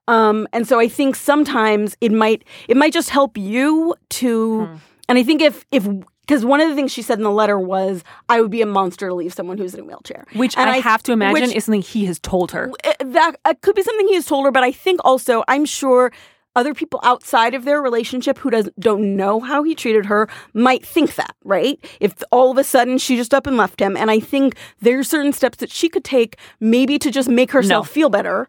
Um, 0.08 0.48
and 0.54 0.68
so 0.68 0.80
I 0.80 0.88
think 0.88 1.16
sometimes 1.16 1.96
it 2.02 2.12
might 2.12 2.44
it 2.68 2.78
might 2.78 2.94
just 2.94 3.10
help 3.10 3.38
you 3.38 3.96
to 4.12 4.80
and 5.10 5.18
I 5.18 5.24
think 5.24 5.42
if 5.42 5.66
if 5.72 5.88
because 6.26 6.46
one 6.46 6.62
of 6.62 6.70
the 6.70 6.76
things 6.76 6.92
she 6.94 7.02
said 7.02 7.18
in 7.18 7.24
the 7.24 7.32
letter 7.32 7.60
was 7.60 8.04
I 8.30 8.40
would 8.40 8.52
be 8.52 8.62
a 8.62 8.66
monster 8.66 9.10
to 9.10 9.14
leave 9.14 9.34
someone 9.34 9.58
who's 9.58 9.74
in 9.74 9.82
a 9.82 9.84
wheelchair. 9.84 10.26
which 10.34 10.56
And 10.58 10.70
I, 10.70 10.80
have 10.80 11.04
to 11.04 11.12
imagine 11.12 11.34
which- 11.50 11.56
is 11.56 11.66
something 11.66 11.82
he 11.82 12.06
has 12.06 12.18
told 12.20 12.52
her. 12.52 12.72
uh, 12.86 12.94
that 13.06 13.36
uh, 13.44 13.54
could 13.62 13.76
be 13.76 13.84
something 13.84 14.08
he 14.08 14.16
has 14.16 14.26
told 14.26 14.46
her, 14.46 14.52
but 14.52 14.64
I 14.64 14.72
think 14.72 15.02
also 15.04 15.44
I'm 15.50 15.66
sure 15.66 16.12
other 16.56 16.74
people 16.74 17.00
outside 17.04 17.54
of 17.54 17.66
their 17.66 17.82
relationship 17.82 18.38
who 18.38 18.50
doesn't 18.50 18.80
don't 18.80 19.16
know 19.16 19.40
how 19.40 19.64
he 19.64 19.76
treated 19.76 20.06
her 20.06 20.28
might 20.54 20.86
think 20.86 21.16
that, 21.16 21.36
right? 21.44 21.84
If 22.00 22.22
all 22.32 22.52
of 22.52 22.58
a 22.58 22.64
sudden 22.64 22.98
she 22.98 23.16
just 23.16 23.34
up 23.34 23.48
and 23.48 23.58
left 23.58 23.80
him, 23.80 23.98
and 23.98 24.12
I 24.12 24.20
think 24.20 24.56
there's 24.82 25.08
certain 25.08 25.34
steps 25.34 25.58
that 25.60 25.72
she 25.72 25.90
could 25.90 26.04
take, 26.04 26.38
maybe 26.60 27.00
to 27.00 27.12
just 27.12 27.30
make 27.30 27.52
herself 27.52 27.90
feel 27.90 28.10
better. 28.10 28.48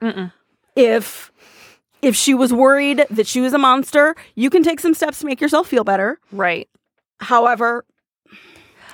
If 0.76 1.32
if 2.02 2.14
she 2.14 2.34
was 2.34 2.52
worried 2.52 3.06
that 3.10 3.26
she 3.26 3.40
was 3.40 3.54
a 3.54 3.58
monster, 3.58 4.14
you 4.34 4.50
can 4.50 4.62
take 4.62 4.80
some 4.80 4.92
steps 4.92 5.20
to 5.20 5.26
make 5.26 5.40
yourself 5.40 5.66
feel 5.66 5.84
better. 5.84 6.18
Right. 6.32 6.68
However, 7.20 7.86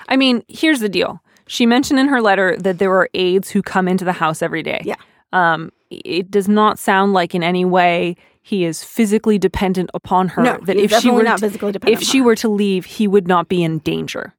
I 0.09 0.17
mean, 0.17 0.45
here's 0.47 0.81
the 0.81 0.89
deal. 0.89 1.21
She 1.49 1.67
mentioned 1.67 1.99
in 1.99 2.07
her 2.07 2.23
letter 2.23 2.57
that 2.59 2.79
there 2.79 2.93
are 2.93 3.11
aides 3.15 3.51
who 3.51 3.63
come 3.63 3.89
into 3.89 4.05
the 4.05 4.13
house 4.13 4.43
every 4.43 4.63
day. 4.63 4.83
Yeah. 4.85 4.95
Um, 5.33 5.73
it 5.91 6.31
does 6.31 6.49
not 6.49 6.79
sound 6.79 7.13
like 7.13 7.35
in 7.35 7.43
any 7.43 7.65
way 7.65 8.17
he 8.43 8.65
is 8.65 8.83
physically 8.83 9.39
dependent 9.39 9.91
upon 9.95 10.29
her. 10.29 10.43
No, 10.43 10.59
that 10.65 10.77
if 10.77 10.93
she 10.93 11.11
were 11.11 11.23
not 11.23 11.39
to, 11.39 11.47
physically 11.47 11.73
dependent 11.73 12.03
if 12.03 12.07
she 12.09 12.21
were 12.21 12.37
to 12.37 12.49
leave, 12.49 12.85
he 12.85 13.07
would 13.07 13.29
not 13.29 13.49
be 13.49 13.63
in 13.63 13.79
danger. 13.79 14.35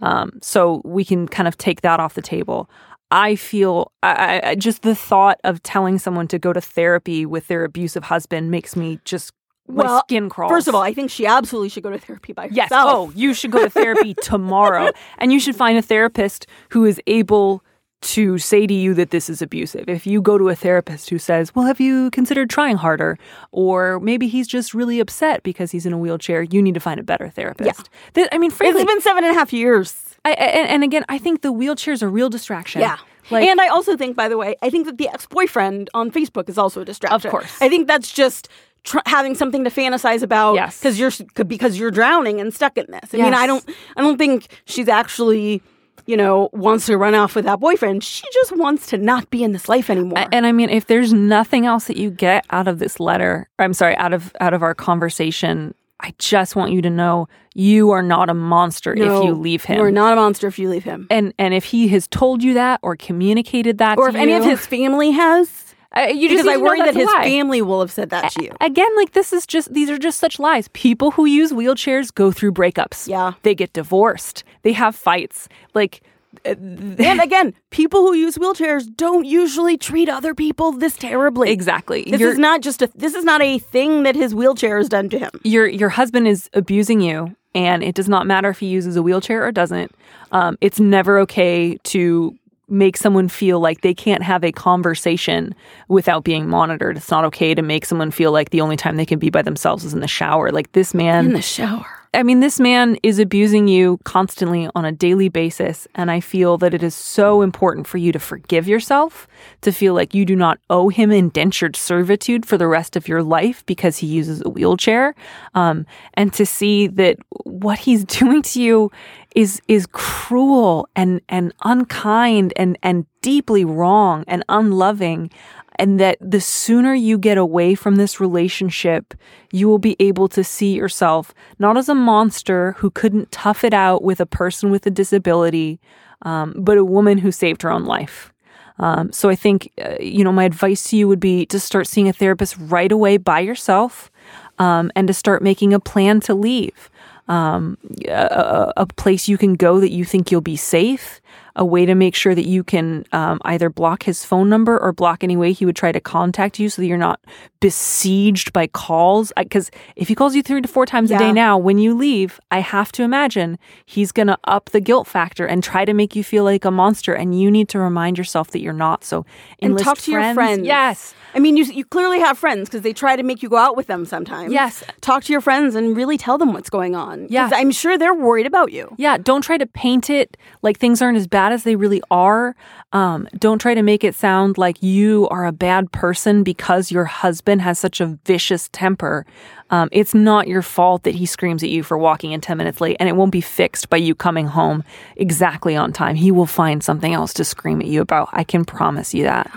Um, 0.00 0.38
so 0.42 0.82
we 0.84 1.04
can 1.04 1.28
kind 1.28 1.46
of 1.48 1.56
take 1.56 1.80
that 1.82 2.00
off 2.00 2.14
the 2.14 2.22
table. 2.22 2.68
I 3.10 3.36
feel 3.36 3.92
I, 4.02 4.40
I, 4.42 4.54
just 4.56 4.82
the 4.82 4.94
thought 4.94 5.38
of 5.44 5.62
telling 5.62 5.98
someone 5.98 6.26
to 6.28 6.38
go 6.38 6.52
to 6.52 6.60
therapy 6.60 7.24
with 7.24 7.46
their 7.46 7.64
abusive 7.64 8.04
husband 8.04 8.50
makes 8.50 8.74
me 8.74 8.98
just 9.04 9.32
my 9.68 9.84
Well, 9.84 10.00
skin 10.00 10.28
crawls. 10.28 10.50
first 10.50 10.68
of 10.68 10.74
all, 10.74 10.82
I 10.82 10.92
think 10.92 11.10
she 11.10 11.24
absolutely 11.24 11.68
should 11.68 11.84
go 11.84 11.90
to 11.90 11.98
therapy 11.98 12.32
by 12.32 12.48
herself. 12.48 12.56
Yes. 12.56 12.70
Oh, 12.72 13.12
you 13.14 13.32
should 13.34 13.52
go 13.52 13.62
to 13.62 13.70
therapy 13.70 14.14
tomorrow. 14.22 14.90
And 15.18 15.32
you 15.32 15.38
should 15.38 15.54
find 15.56 15.78
a 15.78 15.82
therapist 15.82 16.46
who 16.70 16.84
is 16.84 17.00
able 17.06 17.62
to 18.04 18.38
say 18.38 18.66
to 18.66 18.74
you 18.74 18.94
that 18.94 19.10
this 19.10 19.28
is 19.30 19.40
abusive. 19.42 19.88
If 19.88 20.06
you 20.06 20.20
go 20.22 20.36
to 20.38 20.48
a 20.50 20.54
therapist 20.54 21.10
who 21.10 21.18
says, 21.18 21.54
Well, 21.54 21.64
have 21.66 21.80
you 21.80 22.10
considered 22.10 22.50
trying 22.50 22.76
harder? 22.76 23.18
Or 23.52 23.98
maybe 24.00 24.28
he's 24.28 24.46
just 24.46 24.74
really 24.74 25.00
upset 25.00 25.42
because 25.42 25.70
he's 25.70 25.86
in 25.86 25.92
a 25.92 25.98
wheelchair, 25.98 26.42
you 26.42 26.60
need 26.62 26.74
to 26.74 26.80
find 26.80 27.00
a 27.00 27.02
better 27.02 27.28
therapist. 27.30 27.88
Th- 28.14 28.28
I 28.32 28.38
mean, 28.38 28.50
frankly, 28.50 28.82
It's 28.82 28.90
been 28.92 29.00
seven 29.00 29.24
and 29.24 29.34
a 29.34 29.38
half 29.38 29.52
years. 29.52 30.16
I, 30.24 30.32
and, 30.32 30.68
and 30.68 30.84
again, 30.84 31.04
I 31.08 31.18
think 31.18 31.42
the 31.42 31.52
wheelchair 31.52 31.92
is 31.94 32.02
a 32.02 32.08
real 32.08 32.28
distraction. 32.30 32.80
Yeah. 32.80 32.96
Like, 33.30 33.46
and 33.48 33.60
I 33.60 33.68
also 33.68 33.96
think, 33.96 34.16
by 34.16 34.28
the 34.28 34.36
way, 34.36 34.54
I 34.62 34.68
think 34.70 34.86
that 34.86 34.98
the 34.98 35.08
ex 35.08 35.26
boyfriend 35.26 35.88
on 35.94 36.10
Facebook 36.10 36.48
is 36.48 36.58
also 36.58 36.82
a 36.82 36.84
distraction. 36.84 37.26
Of 37.26 37.30
course. 37.30 37.56
I 37.62 37.68
think 37.70 37.88
that's 37.88 38.12
just 38.12 38.48
tr- 38.84 38.98
having 39.06 39.34
something 39.34 39.64
to 39.64 39.70
fantasize 39.70 40.22
about 40.22 40.54
Yes. 40.56 40.78
because 40.78 40.98
you're 40.98 41.10
because 41.46 41.78
you're 41.78 41.90
drowning 41.90 42.38
and 42.40 42.52
stuck 42.52 42.76
in 42.76 42.84
this. 42.90 43.14
I 43.14 43.16
mean, 43.18 43.32
I 43.34 43.46
don't 43.46 43.64
I 43.96 44.02
don't 44.02 44.18
think 44.18 44.48
she's 44.66 44.88
actually 44.88 45.62
you 46.06 46.16
know 46.16 46.50
wants 46.52 46.86
to 46.86 46.96
run 46.96 47.14
off 47.14 47.34
with 47.34 47.44
that 47.46 47.60
boyfriend. 47.60 48.04
She 48.04 48.24
just 48.32 48.56
wants 48.56 48.86
to 48.88 48.98
not 48.98 49.30
be 49.30 49.42
in 49.42 49.52
this 49.52 49.68
life 49.68 49.90
anymore. 49.90 50.26
And 50.32 50.46
I 50.46 50.52
mean, 50.52 50.70
if 50.70 50.86
there's 50.86 51.12
nothing 51.12 51.66
else 51.66 51.84
that 51.86 51.96
you 51.96 52.10
get 52.10 52.44
out 52.50 52.68
of 52.68 52.78
this 52.78 53.00
letter, 53.00 53.48
I'm 53.58 53.72
sorry, 53.74 53.96
out 53.96 54.12
of 54.12 54.32
out 54.40 54.54
of 54.54 54.62
our 54.62 54.74
conversation, 54.74 55.74
I 56.00 56.14
just 56.18 56.56
want 56.56 56.72
you 56.72 56.82
to 56.82 56.90
know 56.90 57.28
you 57.54 57.90
are 57.92 58.02
not 58.02 58.28
a 58.28 58.34
monster 58.34 58.94
No, 58.94 59.20
if 59.22 59.26
you 59.26 59.32
leave 59.34 59.64
him. 59.64 59.76
You 59.78 59.84
are 59.84 59.90
not 59.92 60.12
a 60.12 60.16
monster 60.16 60.46
if 60.48 60.58
you 60.58 60.68
leave 60.68 60.84
him. 60.84 61.06
and 61.10 61.32
and 61.38 61.54
if 61.54 61.64
he 61.64 61.88
has 61.88 62.06
told 62.08 62.42
you 62.42 62.54
that 62.54 62.80
or 62.82 62.96
communicated 62.96 63.78
that, 63.78 63.96
Or 63.98 64.08
if 64.08 64.14
any 64.14 64.32
of 64.34 64.44
his 64.44 64.66
family 64.66 65.12
has. 65.12 65.63
Uh, 65.96 66.02
you 66.08 66.28
Because 66.28 66.46
I 66.46 66.56
worry 66.56 66.80
that 66.80 66.94
his 66.94 67.06
lie. 67.06 67.22
family 67.24 67.62
will 67.62 67.80
have 67.80 67.92
said 67.92 68.10
that 68.10 68.30
to 68.32 68.44
you. 68.44 68.50
Again, 68.60 68.88
like 68.96 69.12
this 69.12 69.32
is 69.32 69.46
just 69.46 69.72
these 69.72 69.90
are 69.90 69.98
just 69.98 70.18
such 70.20 70.38
lies. 70.38 70.68
People 70.68 71.10
who 71.12 71.24
use 71.26 71.52
wheelchairs 71.52 72.12
go 72.14 72.32
through 72.32 72.52
breakups. 72.52 73.08
Yeah. 73.08 73.32
they 73.42 73.54
get 73.54 73.72
divorced. 73.72 74.44
They 74.62 74.72
have 74.72 74.96
fights. 74.96 75.48
Like 75.74 76.00
and 76.44 77.20
again, 77.20 77.54
people 77.70 78.00
who 78.00 78.12
use 78.14 78.36
wheelchairs 78.38 78.88
don't 78.96 79.24
usually 79.24 79.76
treat 79.76 80.08
other 80.08 80.34
people 80.34 80.72
this 80.72 80.96
terribly. 80.96 81.50
exactly. 81.50 82.04
This 82.10 82.20
Your- 82.20 82.30
is 82.32 82.38
not 82.38 82.60
just 82.60 82.82
a 82.82 82.90
this 82.94 83.14
is 83.14 83.24
not 83.24 83.40
a 83.40 83.58
thing 83.58 84.02
that 84.02 84.16
his 84.16 84.34
wheelchair 84.34 84.78
has 84.78 84.88
done 84.88 85.08
to 85.10 85.18
him. 85.18 85.30
your 85.44 85.66
your 85.66 85.90
husband 85.90 86.26
is 86.26 86.50
abusing 86.54 87.00
you 87.00 87.36
and 87.54 87.84
it 87.84 87.94
does 87.94 88.08
not 88.08 88.26
matter 88.26 88.48
if 88.50 88.58
he 88.58 88.66
uses 88.66 88.96
a 88.96 89.02
wheelchair 89.02 89.44
or 89.46 89.52
doesn't 89.52 89.92
um, 90.32 90.58
it's 90.60 90.80
never 90.80 91.18
okay 91.20 91.76
to 91.84 92.36
make 92.68 92.96
someone 92.96 93.28
feel 93.28 93.60
like 93.60 93.82
they 93.82 93.94
can't 93.94 94.22
have 94.22 94.42
a 94.42 94.52
conversation 94.52 95.54
without 95.88 96.24
being 96.24 96.48
monitored 96.48 96.96
it's 96.96 97.10
not 97.10 97.24
okay 97.24 97.54
to 97.54 97.62
make 97.62 97.84
someone 97.84 98.10
feel 98.10 98.32
like 98.32 98.50
the 98.50 98.60
only 98.60 98.76
time 98.76 98.96
they 98.96 99.06
can 99.06 99.18
be 99.18 99.30
by 99.30 99.42
themselves 99.42 99.84
is 99.84 99.92
in 99.92 100.00
the 100.00 100.08
shower 100.08 100.50
like 100.50 100.72
this 100.72 100.94
man 100.94 101.26
In 101.26 101.32
the 101.34 101.42
shower. 101.42 101.86
I 102.14 102.22
mean, 102.22 102.40
this 102.40 102.60
man 102.60 102.96
is 103.02 103.18
abusing 103.18 103.68
you 103.68 103.98
constantly 104.04 104.68
on 104.74 104.84
a 104.84 104.92
daily 104.92 105.28
basis. 105.28 105.88
And 105.94 106.10
I 106.10 106.20
feel 106.20 106.56
that 106.58 106.72
it 106.72 106.82
is 106.82 106.94
so 106.94 107.42
important 107.42 107.86
for 107.86 107.98
you 107.98 108.12
to 108.12 108.18
forgive 108.18 108.68
yourself, 108.68 109.26
to 109.62 109.72
feel 109.72 109.94
like 109.94 110.14
you 110.14 110.24
do 110.24 110.36
not 110.36 110.58
owe 110.70 110.88
him 110.88 111.10
indentured 111.10 111.76
servitude 111.76 112.46
for 112.46 112.56
the 112.56 112.68
rest 112.68 112.96
of 112.96 113.08
your 113.08 113.22
life 113.22 113.66
because 113.66 113.98
he 113.98 114.06
uses 114.06 114.42
a 114.44 114.48
wheelchair. 114.48 115.14
Um, 115.54 115.86
and 116.14 116.32
to 116.34 116.46
see 116.46 116.86
that 116.86 117.18
what 117.44 117.80
he's 117.80 118.04
doing 118.20 118.42
to 118.42 118.62
you 118.62 118.90
is, 119.34 119.60
is 119.66 119.86
cruel 119.90 120.88
and, 120.94 121.20
and 121.28 121.52
unkind 121.64 122.52
and, 122.56 122.78
and 122.82 123.06
deeply 123.20 123.64
wrong 123.64 124.24
and 124.28 124.44
unloving 124.48 125.30
and 125.76 125.98
that 126.00 126.18
the 126.20 126.40
sooner 126.40 126.94
you 126.94 127.18
get 127.18 127.38
away 127.38 127.74
from 127.74 127.96
this 127.96 128.20
relationship, 128.20 129.14
you 129.52 129.68
will 129.68 129.78
be 129.78 129.96
able 129.98 130.28
to 130.28 130.44
see 130.44 130.74
yourself 130.74 131.34
not 131.58 131.76
as 131.76 131.88
a 131.88 131.94
monster 131.94 132.72
who 132.78 132.90
couldn't 132.90 133.32
tough 133.32 133.64
it 133.64 133.74
out 133.74 134.02
with 134.02 134.20
a 134.20 134.26
person 134.26 134.70
with 134.70 134.86
a 134.86 134.90
disability, 134.90 135.80
um, 136.22 136.54
but 136.56 136.78
a 136.78 136.84
woman 136.84 137.18
who 137.18 137.32
saved 137.32 137.62
her 137.62 137.70
own 137.70 137.84
life. 137.84 138.32
Um, 138.78 139.12
so 139.12 139.28
I 139.28 139.36
think, 139.36 139.70
uh, 139.80 139.96
you 140.00 140.24
know, 140.24 140.32
my 140.32 140.44
advice 140.44 140.90
to 140.90 140.96
you 140.96 141.06
would 141.06 141.20
be 141.20 141.46
to 141.46 141.60
start 141.60 141.86
seeing 141.86 142.08
a 142.08 142.12
therapist 142.12 142.56
right 142.58 142.90
away 142.90 143.18
by 143.18 143.40
yourself 143.40 144.10
um, 144.58 144.90
and 144.96 145.06
to 145.06 145.14
start 145.14 145.42
making 145.42 145.72
a 145.72 145.80
plan 145.80 146.20
to 146.20 146.34
leave. 146.34 146.90
Um, 147.26 147.78
a, 148.06 148.12
a 148.12 148.72
a 148.82 148.86
place 148.86 149.28
you 149.28 149.38
can 149.38 149.54
go 149.54 149.80
that 149.80 149.92
you 149.92 150.04
think 150.04 150.30
you'll 150.30 150.42
be 150.42 150.56
safe, 150.56 151.22
a 151.56 151.64
way 151.64 151.86
to 151.86 151.94
make 151.94 152.14
sure 152.14 152.34
that 152.34 152.46
you 152.46 152.64
can 152.64 153.04
um, 153.12 153.40
either 153.44 153.70
block 153.70 154.02
his 154.02 154.24
phone 154.24 154.48
number 154.48 154.78
or 154.78 154.92
block 154.92 155.22
any 155.22 155.36
way 155.36 155.52
he 155.52 155.64
would 155.64 155.76
try 155.76 155.92
to 155.92 156.00
contact 156.00 156.58
you 156.58 156.68
so 156.68 156.82
that 156.82 156.86
you're 156.86 156.98
not 156.98 157.20
besieged 157.60 158.52
by 158.52 158.66
calls. 158.66 159.32
Because 159.36 159.70
if 159.96 160.08
he 160.08 160.14
calls 160.14 160.34
you 160.34 160.42
three 160.42 160.60
to 160.60 160.68
four 160.68 160.84
times 160.84 161.10
a 161.10 161.18
day 161.18 161.32
now, 161.32 161.56
when 161.56 161.78
you 161.78 161.94
leave, 161.94 162.40
I 162.50 162.58
have 162.58 162.90
to 162.92 163.02
imagine 163.02 163.58
he's 163.86 164.10
going 164.10 164.26
to 164.26 164.38
up 164.44 164.70
the 164.70 164.80
guilt 164.80 165.06
factor 165.06 165.46
and 165.46 165.62
try 165.62 165.84
to 165.84 165.94
make 165.94 166.16
you 166.16 166.24
feel 166.24 166.44
like 166.44 166.64
a 166.64 166.70
monster. 166.70 167.14
And 167.14 167.38
you 167.38 167.50
need 167.50 167.68
to 167.70 167.78
remind 167.78 168.18
yourself 168.18 168.50
that 168.50 168.60
you're 168.60 168.72
not. 168.72 169.04
So 169.04 169.24
And 169.62 169.78
talk 169.78 169.98
to 169.98 170.10
your 170.10 170.34
friends. 170.34 170.66
Yes. 170.66 171.14
I 171.34 171.40
mean, 171.40 171.56
you 171.56 171.64
you 171.64 171.84
clearly 171.84 172.20
have 172.20 172.38
friends 172.38 172.68
because 172.68 172.82
they 172.82 172.92
try 172.92 173.16
to 173.16 173.22
make 173.22 173.42
you 173.42 173.48
go 173.48 173.56
out 173.56 173.76
with 173.76 173.86
them 173.86 174.06
sometimes. 174.06 174.52
Yes. 174.52 174.84
Talk 175.00 175.24
to 175.24 175.32
your 175.32 175.40
friends 175.40 175.74
and 175.74 175.96
really 175.96 176.16
tell 176.16 176.38
them 176.38 176.52
what's 176.52 176.70
going 176.70 176.94
on. 176.94 177.26
Yeah. 177.28 177.50
I'm 177.52 177.70
sure 177.70 177.98
they're 177.98 178.14
worried 178.14 178.46
about 178.46 178.72
you. 178.72 178.94
Yeah, 178.98 179.18
don't 179.18 179.42
try 179.42 179.58
to 179.58 179.66
paint 179.66 180.10
it 180.10 180.36
like 180.62 180.78
things 180.78 181.02
aren't 181.02 181.18
as 181.18 181.26
bad 181.26 181.52
as 181.52 181.64
they 181.64 181.76
really 181.76 182.02
are. 182.10 182.54
Um, 182.92 183.28
don't 183.36 183.58
try 183.58 183.74
to 183.74 183.82
make 183.82 184.04
it 184.04 184.14
sound 184.14 184.56
like 184.56 184.80
you 184.82 185.28
are 185.30 185.44
a 185.44 185.52
bad 185.52 185.90
person 185.90 186.44
because 186.44 186.92
your 186.92 187.04
husband 187.04 187.62
has 187.62 187.78
such 187.78 188.00
a 188.00 188.18
vicious 188.24 188.68
temper. 188.72 189.26
Um, 189.70 189.88
it's 189.90 190.14
not 190.14 190.46
your 190.46 190.62
fault 190.62 191.02
that 191.02 191.14
he 191.14 191.26
screams 191.26 191.64
at 191.64 191.70
you 191.70 191.82
for 191.82 191.98
walking 191.98 192.30
in 192.30 192.40
10 192.40 192.56
minutes 192.56 192.80
late, 192.80 192.96
and 193.00 193.08
it 193.08 193.16
won't 193.16 193.32
be 193.32 193.40
fixed 193.40 193.90
by 193.90 193.96
you 193.96 194.14
coming 194.14 194.46
home 194.46 194.84
exactly 195.16 195.74
on 195.74 195.92
time. 195.92 196.14
He 196.14 196.30
will 196.30 196.46
find 196.46 196.84
something 196.84 197.12
else 197.12 197.32
to 197.34 197.44
scream 197.44 197.80
at 197.80 197.88
you 197.88 198.00
about. 198.00 198.28
I 198.32 198.44
can 198.44 198.64
promise 198.64 199.12
you 199.12 199.24
that. 199.24 199.50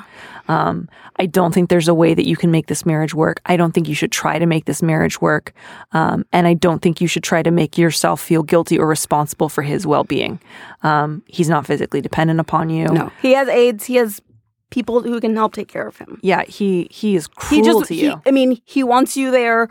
Um, 0.47 0.87
I 1.17 1.25
don't 1.25 1.53
think 1.53 1.69
there's 1.69 1.87
a 1.87 1.93
way 1.93 2.13
that 2.13 2.27
you 2.27 2.35
can 2.35 2.51
make 2.51 2.67
this 2.67 2.85
marriage 2.85 3.13
work. 3.13 3.41
I 3.45 3.57
don't 3.57 3.73
think 3.73 3.87
you 3.87 3.95
should 3.95 4.11
try 4.11 4.39
to 4.39 4.45
make 4.45 4.65
this 4.65 4.81
marriage 4.81 5.19
work. 5.21 5.53
Um, 5.91 6.25
and 6.31 6.47
I 6.47 6.53
don't 6.53 6.81
think 6.81 7.01
you 7.01 7.07
should 7.07 7.23
try 7.23 7.43
to 7.43 7.51
make 7.51 7.77
yourself 7.77 8.21
feel 8.21 8.43
guilty 8.43 8.79
or 8.79 8.87
responsible 8.87 9.49
for 9.49 9.61
his 9.61 9.85
well 9.85 10.03
being. 10.03 10.39
Um, 10.83 11.23
he's 11.27 11.49
not 11.49 11.65
physically 11.65 12.01
dependent 12.01 12.39
upon 12.39 12.69
you. 12.69 12.85
No, 12.85 13.11
he 13.21 13.33
has 13.33 13.47
aides. 13.47 13.85
He 13.85 13.95
has 13.95 14.21
people 14.69 15.01
who 15.01 15.19
can 15.19 15.35
help 15.35 15.53
take 15.53 15.67
care 15.67 15.87
of 15.87 15.97
him. 15.97 16.19
Yeah, 16.21 16.43
he 16.43 16.87
he 16.91 17.15
is 17.15 17.27
cruel 17.27 17.63
He 17.63 17.69
just, 17.69 17.85
to 17.85 17.95
he, 17.95 18.05
you. 18.05 18.21
I 18.25 18.31
mean, 18.31 18.61
he 18.65 18.83
wants 18.83 19.17
you 19.17 19.31
there 19.31 19.69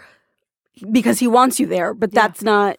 because 0.91 1.19
he 1.19 1.27
wants 1.27 1.59
you 1.59 1.67
there, 1.67 1.95
but 1.95 2.13
that's 2.13 2.43
not. 2.43 2.79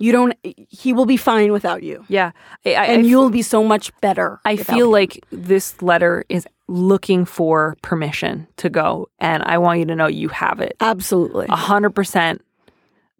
You 0.00 0.12
don't. 0.12 0.34
He 0.42 0.92
will 0.92 1.06
be 1.06 1.16
fine 1.16 1.50
without 1.50 1.82
you, 1.82 2.04
yeah, 2.08 2.30
I, 2.64 2.74
I, 2.74 2.84
and 2.84 3.04
I 3.04 3.08
you'll 3.08 3.30
be 3.30 3.42
so 3.42 3.64
much 3.64 3.90
better. 4.00 4.38
I 4.44 4.56
feel 4.56 4.86
him. 4.86 4.92
like 4.92 5.24
this 5.32 5.82
letter 5.82 6.24
is 6.28 6.46
looking 6.68 7.24
for 7.24 7.76
permission 7.82 8.46
to 8.58 8.68
go, 8.68 9.08
and 9.18 9.42
I 9.44 9.58
want 9.58 9.80
you 9.80 9.86
to 9.86 9.96
know 9.96 10.06
you 10.06 10.28
have 10.28 10.60
it. 10.60 10.76
absolutely. 10.80 11.46
a 11.48 11.56
hundred 11.56 11.90
percent 11.90 12.42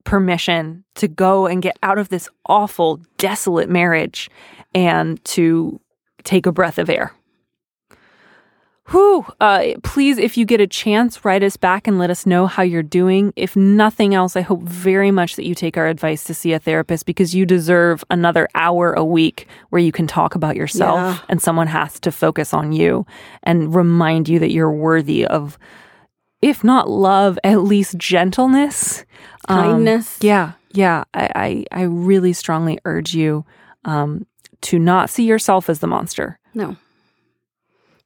permission 0.05 0.85
to 0.95 1.09
go 1.09 1.47
and 1.47 1.61
get 1.61 1.79
out 1.83 1.99
of 1.99 2.09
this 2.09 2.29
awful, 2.47 3.01
desolate 3.19 3.69
marriage 3.69 4.31
and 4.75 5.23
to 5.25 5.81
take 6.25 6.47
a 6.47 6.53
breath 6.53 6.79
of 6.79 6.89
air. 6.89 7.13
Whew. 8.91 9.27
Uh, 9.41 9.75
please, 9.83 10.17
if 10.17 10.37
you 10.39 10.47
get 10.47 10.61
a 10.63 10.67
chance, 10.67 11.25
write 11.25 11.43
us 11.43 11.57
back 11.59 11.87
and 11.87 11.99
let 11.99 12.09
us 12.11 12.25
know 12.25 12.47
how 12.47 12.63
you're 12.63 12.83
doing. 12.83 13.33
If 13.37 13.55
nothing 13.55 14.15
else, 14.15 14.35
I 14.35 14.41
hope 14.41 14.63
very 14.63 15.11
much 15.11 15.37
that 15.37 15.45
you 15.47 15.55
take 15.55 15.77
our 15.77 15.89
advice 15.89 16.25
to 16.25 16.33
see 16.35 16.53
a 16.55 16.59
therapist 16.59 17.05
because 17.05 17.35
you 17.35 17.45
deserve 17.45 18.03
another 18.11 18.49
hour 18.55 18.95
a 18.95 19.05
week 19.05 19.47
where 19.69 19.81
you 19.83 19.93
can 19.93 20.07
talk 20.07 20.35
about 20.35 20.57
yourself 20.57 20.99
Yeah. 20.99 21.19
and 21.29 21.43
someone 21.43 21.67
has 21.67 22.01
to 22.01 22.11
focus 22.11 22.55
on 22.55 22.73
you 22.73 23.05
and 23.43 23.75
remind 23.75 24.29
you 24.29 24.39
that 24.39 24.53
you're 24.53 24.73
worthy 24.73 25.27
of 25.27 25.59
if 26.41 26.63
not 26.63 26.89
love, 26.89 27.39
at 27.43 27.63
least 27.63 27.99
gentleness, 27.99 29.05
Um, 29.49 29.59
Kindness. 29.73 30.19
yeah, 30.23 30.53
yeah. 30.73 31.03
I, 31.13 31.31
I, 31.35 31.81
I 31.81 31.83
really 31.83 32.33
strongly 32.33 32.79
urge 32.85 33.13
you 33.13 33.45
um, 33.85 34.25
to 34.63 34.79
not 34.79 35.11
see 35.11 35.25
yourself 35.25 35.69
as 35.69 35.81
the 35.81 35.89
monster. 35.89 36.39
No, 36.55 36.77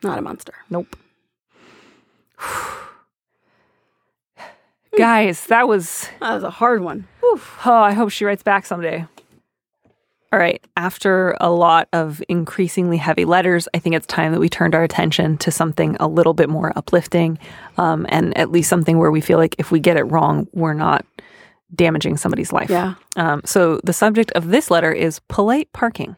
not 0.02 0.18
a 0.18 0.22
monster. 0.22 0.54
Nope. 0.70 0.96
Guys, 4.98 5.46
that 5.46 5.68
was. 5.68 6.08
That 6.20 6.34
was 6.34 6.42
a 6.42 6.50
hard 6.50 6.82
one. 6.82 7.06
Oh, 7.22 7.40
I 7.64 7.92
hope 7.92 8.10
she 8.10 8.24
writes 8.24 8.42
back 8.42 8.66
someday. 8.66 9.06
All 10.32 10.38
right. 10.38 10.64
After 10.76 11.36
a 11.40 11.50
lot 11.50 11.88
of 11.92 12.22
increasingly 12.28 12.96
heavy 12.96 13.26
letters, 13.26 13.68
I 13.74 13.78
think 13.78 13.94
it's 13.94 14.06
time 14.06 14.32
that 14.32 14.40
we 14.40 14.48
turned 14.48 14.74
our 14.74 14.82
attention 14.82 15.36
to 15.38 15.50
something 15.50 15.96
a 16.00 16.08
little 16.08 16.32
bit 16.32 16.48
more 16.48 16.72
uplifting 16.74 17.38
um, 17.76 18.06
and 18.08 18.36
at 18.36 18.50
least 18.50 18.70
something 18.70 18.98
where 18.98 19.10
we 19.10 19.20
feel 19.20 19.36
like 19.36 19.54
if 19.58 19.70
we 19.70 19.78
get 19.78 19.98
it 19.98 20.04
wrong, 20.04 20.48
we're 20.52 20.72
not 20.72 21.04
damaging 21.74 22.16
somebody's 22.16 22.50
life. 22.52 22.70
Yeah. 22.70 22.94
Um, 23.16 23.42
so 23.44 23.80
the 23.84 23.92
subject 23.92 24.32
of 24.32 24.48
this 24.48 24.70
letter 24.70 24.90
is 24.90 25.20
polite 25.28 25.70
parking. 25.74 26.16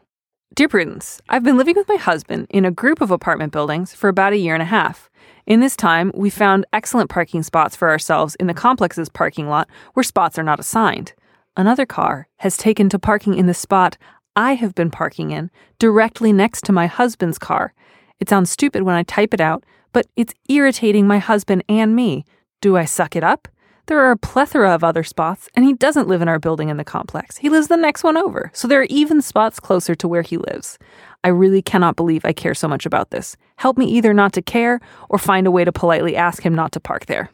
Dear 0.53 0.69
Prudence, 0.69 1.19
I've 1.27 1.43
been 1.43 1.57
living 1.57 1.75
with 1.75 1.89
my 1.89 1.97
husband 1.97 2.47
in 2.49 2.63
a 2.63 2.71
group 2.71 3.01
of 3.01 3.11
apartment 3.11 3.51
buildings 3.51 3.93
for 3.93 4.07
about 4.07 4.31
a 4.31 4.37
year 4.37 4.53
and 4.53 4.61
a 4.61 4.65
half. 4.65 5.09
In 5.45 5.59
this 5.59 5.75
time, 5.75 6.13
we 6.15 6.29
found 6.29 6.65
excellent 6.71 7.09
parking 7.09 7.43
spots 7.43 7.75
for 7.75 7.89
ourselves 7.89 8.35
in 8.35 8.47
the 8.47 8.53
complex's 8.53 9.09
parking 9.09 9.49
lot 9.49 9.67
where 9.95 10.03
spots 10.03 10.39
are 10.39 10.43
not 10.43 10.59
assigned. 10.59 11.11
Another 11.57 11.85
car 11.85 12.29
has 12.37 12.55
taken 12.55 12.87
to 12.87 12.99
parking 12.99 13.33
in 13.33 13.47
the 13.47 13.53
spot 13.53 13.97
I 14.37 14.53
have 14.53 14.73
been 14.75 14.91
parking 14.91 15.31
in, 15.31 15.51
directly 15.77 16.31
next 16.31 16.63
to 16.65 16.71
my 16.71 16.87
husband's 16.87 17.37
car. 17.37 17.73
It 18.21 18.29
sounds 18.29 18.49
stupid 18.49 18.83
when 18.83 18.95
I 18.95 19.03
type 19.03 19.33
it 19.33 19.41
out, 19.41 19.65
but 19.91 20.07
it's 20.15 20.33
irritating 20.47 21.05
my 21.05 21.17
husband 21.17 21.65
and 21.67 21.97
me. 21.97 22.23
Do 22.61 22.77
I 22.77 22.85
suck 22.85 23.17
it 23.17 23.25
up? 23.25 23.49
There 23.87 23.99
are 23.99 24.11
a 24.11 24.17
plethora 24.17 24.73
of 24.73 24.83
other 24.83 25.03
spots, 25.03 25.47
and 25.55 25.63
he 25.63 25.73
doesn't 25.73 26.07
live 26.07 26.21
in 26.21 26.27
our 26.27 26.39
building 26.39 26.69
in 26.69 26.77
the 26.77 26.83
complex. 26.83 27.37
He 27.37 27.49
lives 27.49 27.67
the 27.67 27.77
next 27.77 28.03
one 28.03 28.17
over, 28.17 28.49
so 28.53 28.67
there 28.67 28.81
are 28.81 28.87
even 28.89 29.21
spots 29.21 29.59
closer 29.59 29.93
to 29.95 30.07
where 30.07 30.23
he 30.23 30.37
lives. 30.37 30.79
I 31.23 31.27
really 31.27 31.61
cannot 31.61 31.95
believe 31.95 32.25
I 32.25 32.33
care 32.33 32.55
so 32.55 32.67
much 32.67 32.85
about 32.85 33.11
this. 33.11 33.37
Help 33.57 33.77
me 33.77 33.85
either 33.85 34.13
not 34.13 34.33
to 34.33 34.41
care 34.41 34.79
or 35.09 35.19
find 35.19 35.45
a 35.45 35.51
way 35.51 35.63
to 35.63 35.71
politely 35.71 36.15
ask 36.15 36.43
him 36.43 36.55
not 36.55 36.71
to 36.71 36.79
park 36.79 37.05
there. 37.05 37.29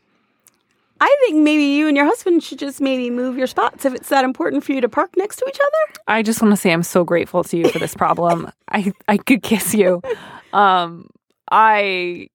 I 1.00 1.16
think 1.22 1.44
maybe 1.44 1.64
you 1.64 1.88
and 1.88 1.98
your 1.98 2.06
husband 2.06 2.44
should 2.44 2.60
just 2.60 2.80
maybe 2.80 3.10
move 3.10 3.36
your 3.38 3.48
spots 3.48 3.86
if 3.86 3.94
it's 3.96 4.10
that 4.10 4.24
important 4.24 4.64
for 4.64 4.74
you 4.74 4.82
to 4.82 4.90
park 4.90 5.10
next 5.18 5.38
to 5.38 5.46
each 5.48 5.58
other. 5.60 6.02
I 6.08 6.22
just 6.22 6.42
want 6.42 6.52
to 6.52 6.58
say 6.58 6.72
I'm 6.72 6.84
so 6.84 7.04
grateful 7.04 7.44
to 7.46 7.58
you 7.58 7.70
for 7.70 7.80
this 7.80 7.96
problem. 7.96 8.52
I 8.70 8.94
I 9.08 9.18
could 9.18 9.42
kiss 9.44 9.74
you. 9.74 10.02
Um, 10.54 11.08
I. 11.50 12.28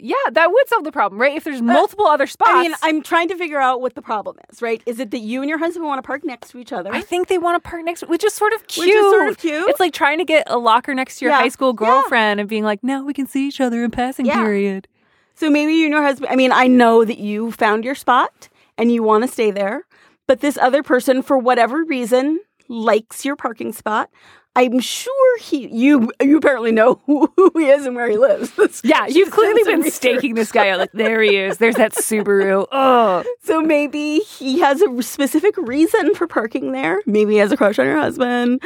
Yeah, 0.00 0.14
that 0.32 0.52
would 0.52 0.68
solve 0.68 0.84
the 0.84 0.92
problem, 0.92 1.20
right? 1.20 1.36
If 1.36 1.42
there's 1.44 1.60
multiple 1.60 2.06
other 2.06 2.26
spots. 2.28 2.50
Uh, 2.50 2.54
I 2.58 2.62
mean, 2.62 2.74
I'm 2.82 3.02
trying 3.02 3.28
to 3.28 3.36
figure 3.36 3.60
out 3.60 3.80
what 3.80 3.94
the 3.96 4.02
problem 4.02 4.36
is, 4.50 4.62
right? 4.62 4.80
Is 4.86 5.00
it 5.00 5.10
that 5.10 5.18
you 5.18 5.40
and 5.42 5.48
your 5.48 5.58
husband 5.58 5.84
want 5.86 5.98
to 5.98 6.06
park 6.06 6.24
next 6.24 6.50
to 6.50 6.58
each 6.58 6.72
other? 6.72 6.94
I 6.94 7.00
think 7.00 7.26
they 7.26 7.38
want 7.38 7.62
to 7.62 7.68
park 7.68 7.84
next, 7.84 8.02
which 8.08 8.22
is 8.22 8.32
sort 8.32 8.52
of 8.52 8.66
cute. 8.68 8.86
Which 8.86 8.94
is 8.94 9.10
sort 9.10 9.28
of 9.28 9.38
cute. 9.38 9.68
It's 9.68 9.80
like 9.80 9.92
trying 9.92 10.18
to 10.18 10.24
get 10.24 10.44
a 10.48 10.56
locker 10.56 10.94
next 10.94 11.18
to 11.18 11.24
your 11.24 11.32
Yeah. 11.32 11.40
high 11.40 11.48
school 11.48 11.70
Yeah. 11.70 11.86
girlfriend 11.86 12.38
and 12.38 12.48
being 12.48 12.62
like, 12.64 12.84
"Now 12.84 13.02
we 13.04 13.12
can 13.12 13.26
see 13.26 13.48
each 13.48 13.60
other 13.60 13.82
in 13.82 13.90
passing 13.90 14.26
Yeah. 14.26 14.36
period." 14.36 14.86
So 15.34 15.50
maybe 15.50 15.72
you 15.74 15.86
and 15.86 15.92
your 15.92 16.02
husband, 16.02 16.30
I 16.32 16.36
mean, 16.36 16.52
I 16.52 16.68
know 16.68 17.04
that 17.04 17.18
you 17.18 17.50
found 17.52 17.84
your 17.84 17.94
spot 17.96 18.48
and 18.76 18.92
you 18.92 19.02
want 19.02 19.24
to 19.24 19.28
stay 19.28 19.50
there, 19.50 19.84
but 20.28 20.40
this 20.40 20.56
other 20.58 20.82
person, 20.84 21.22
for 21.22 21.38
whatever 21.38 21.82
reason, 21.84 22.38
likes 22.68 23.24
your 23.24 23.34
parking 23.36 23.72
spot. 23.72 24.10
I'm 24.56 24.80
sure 24.80 25.38
he, 25.38 25.68
you, 25.68 26.10
you 26.20 26.38
apparently 26.38 26.72
know 26.72 27.00
who, 27.06 27.32
who 27.36 27.52
he 27.56 27.66
is 27.68 27.86
and 27.86 27.94
where 27.94 28.10
he 28.10 28.16
lives. 28.16 28.52
Yeah, 28.82 29.06
you've 29.06 29.30
clearly 29.30 29.62
been 29.62 29.82
research. 29.82 29.92
staking 29.94 30.34
this 30.34 30.50
guy 30.50 30.70
out. 30.70 30.78
Like, 30.80 30.90
there 30.92 31.22
he 31.22 31.36
is. 31.36 31.58
There's 31.58 31.76
that 31.76 31.92
Subaru. 31.92 32.66
Oh, 32.72 33.24
So 33.44 33.60
maybe 33.60 34.18
he 34.18 34.58
has 34.60 34.82
a 34.82 35.02
specific 35.02 35.56
reason 35.58 36.14
for 36.14 36.26
parking 36.26 36.72
there. 36.72 37.00
Maybe 37.06 37.34
he 37.34 37.38
has 37.38 37.52
a 37.52 37.56
crush 37.56 37.78
on 37.78 37.86
your 37.86 37.98
husband. 38.00 38.60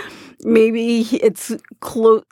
Maybe 0.45 1.03
he, 1.03 1.19
it's 1.19 1.53
close. 1.81 2.25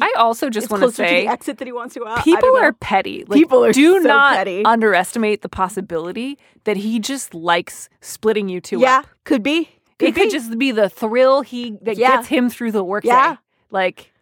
I 0.00 0.12
also 0.16 0.50
just 0.50 0.70
want 0.70 0.82
to 0.82 0.90
say 0.90 1.22
the 1.24 1.30
exit 1.30 1.58
that 1.58 1.66
he 1.68 1.72
wants 1.72 1.94
to 1.94 2.00
go 2.00 2.08
out. 2.08 2.24
People 2.24 2.56
are 2.56 2.72
petty. 2.72 3.24
Like, 3.28 3.38
People 3.38 3.64
are 3.64 3.72
do 3.72 4.02
so 4.02 4.08
not 4.08 4.36
petty. 4.36 4.64
underestimate 4.64 5.42
the 5.42 5.48
possibility 5.48 6.36
that 6.64 6.76
he 6.76 6.98
just 6.98 7.32
likes 7.32 7.88
splitting 8.00 8.48
you 8.48 8.60
two 8.60 8.80
yeah, 8.80 8.98
up. 9.00 9.06
could 9.24 9.42
be. 9.42 9.70
Could 9.98 10.08
it 10.08 10.14
be. 10.14 10.20
could 10.22 10.30
just 10.30 10.58
be 10.58 10.70
the 10.72 10.88
thrill 10.88 11.42
he 11.42 11.76
that 11.82 11.96
Yeah. 11.96 12.16
gets 12.16 12.28
him 12.28 12.48
through 12.50 12.72
the 12.72 12.82
workday. 12.84 13.08
Yeah. 13.08 13.36
Like 13.70 14.12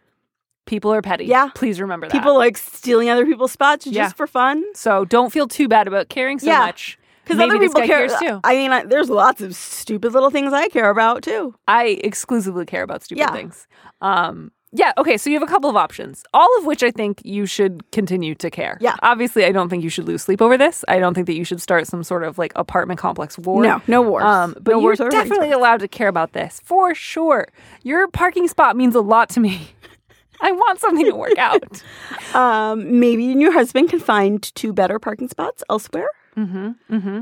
people 0.65 0.93
are 0.93 1.01
petty. 1.01 1.25
Yeah. 1.25 1.49
Please 1.55 1.81
remember 1.81 2.07
that. 2.07 2.11
people 2.13 2.35
like 2.37 2.57
stealing 2.57 3.09
other 3.09 3.25
people's 3.25 3.51
spots 3.51 3.85
just 3.85 3.95
Yeah. 3.95 4.09
for 4.09 4.27
fun. 4.27 4.63
so 4.75 5.05
don't 5.05 5.31
feel 5.31 5.47
too 5.47 5.67
bad 5.67 5.87
about 5.87 6.09
caring 6.09 6.39
so 6.39 6.47
Yeah. 6.47 6.59
much. 6.59 6.97
Because 7.23 7.39
other 7.39 7.57
people 7.57 7.81
care 7.81 8.07
cares 8.07 8.13
too. 8.19 8.41
I 8.43 8.55
mean, 8.55 8.71
I, 8.73 8.83
there's 8.85 9.09
lots 9.09 9.39
of 9.41 9.55
stupid 9.55 10.11
little 10.13 10.29
things 10.29 10.51
I 10.51 10.67
care 10.67 10.89
about 10.89 11.23
too. 11.23 11.55
I 11.67 11.99
exclusively 12.03 12.65
care 12.65 12.83
about 12.83 13.01
stupid 13.03 13.19
Yeah. 13.21 13.31
things. 13.31 13.65
Um, 14.01 14.51
yeah, 14.75 14.91
okay, 14.97 15.17
so 15.17 15.29
you 15.29 15.35
have 15.35 15.47
a 15.47 15.51
couple 15.51 15.69
of 15.69 15.75
options, 15.75 16.23
all 16.33 16.49
of 16.57 16.65
which 16.65 16.81
I 16.81 16.89
think 16.89 17.21
you 17.23 17.45
should 17.45 17.89
continue 17.91 18.33
to 18.35 18.49
care. 18.49 18.77
Yeah. 18.81 18.95
Obviously, 19.03 19.45
I 19.45 19.51
don't 19.51 19.69
think 19.69 19.83
you 19.83 19.89
should 19.89 20.07
lose 20.07 20.23
sleep 20.23 20.41
over 20.41 20.57
this. 20.57 20.83
I 20.87 20.97
don't 20.97 21.13
think 21.13 21.27
that 21.27 21.35
you 21.35 21.43
should 21.43 21.61
start 21.61 21.85
some 21.85 22.03
sort 22.03 22.23
of 22.23 22.39
like 22.39 22.51
apartment 22.55 22.99
complex 22.99 23.37
war. 23.37 23.61
No, 23.61 23.81
no 23.87 24.01
wars. 24.01 24.23
Um, 24.23 24.53
but 24.53 24.71
No 24.71 24.77
you're 24.77 24.81
wars 24.81 24.99
over 24.99 25.11
parking 25.11 25.29
definitely 25.29 25.51
allowed 25.51 25.81
to 25.81 25.87
care 25.87 26.07
about 26.07 26.33
this 26.33 26.59
for 26.63 26.95
sure. 26.95 27.47
Your 27.83 28.07
parking 28.07 28.47
spot 28.47 28.75
means 28.75 28.95
a 28.95 29.01
lot 29.01 29.29
to 29.31 29.39
me. 29.39 29.69
I 30.41 30.51
want 30.51 30.79
something 30.79 31.05
to 31.05 31.15
work 31.15 31.37
out. 31.37 31.83
Um, 32.33 32.99
maybe 32.99 33.25
you 33.25 33.33
and 33.33 33.41
your 33.41 33.53
husband 33.53 33.91
can 33.91 33.99
find 33.99 34.41
two 34.55 34.73
better 34.73 34.97
parking 34.97 35.27
spots 35.27 35.63
elsewhere. 35.69 36.09
mm-hmm, 36.35 36.71
mm-hmm. 36.91 37.19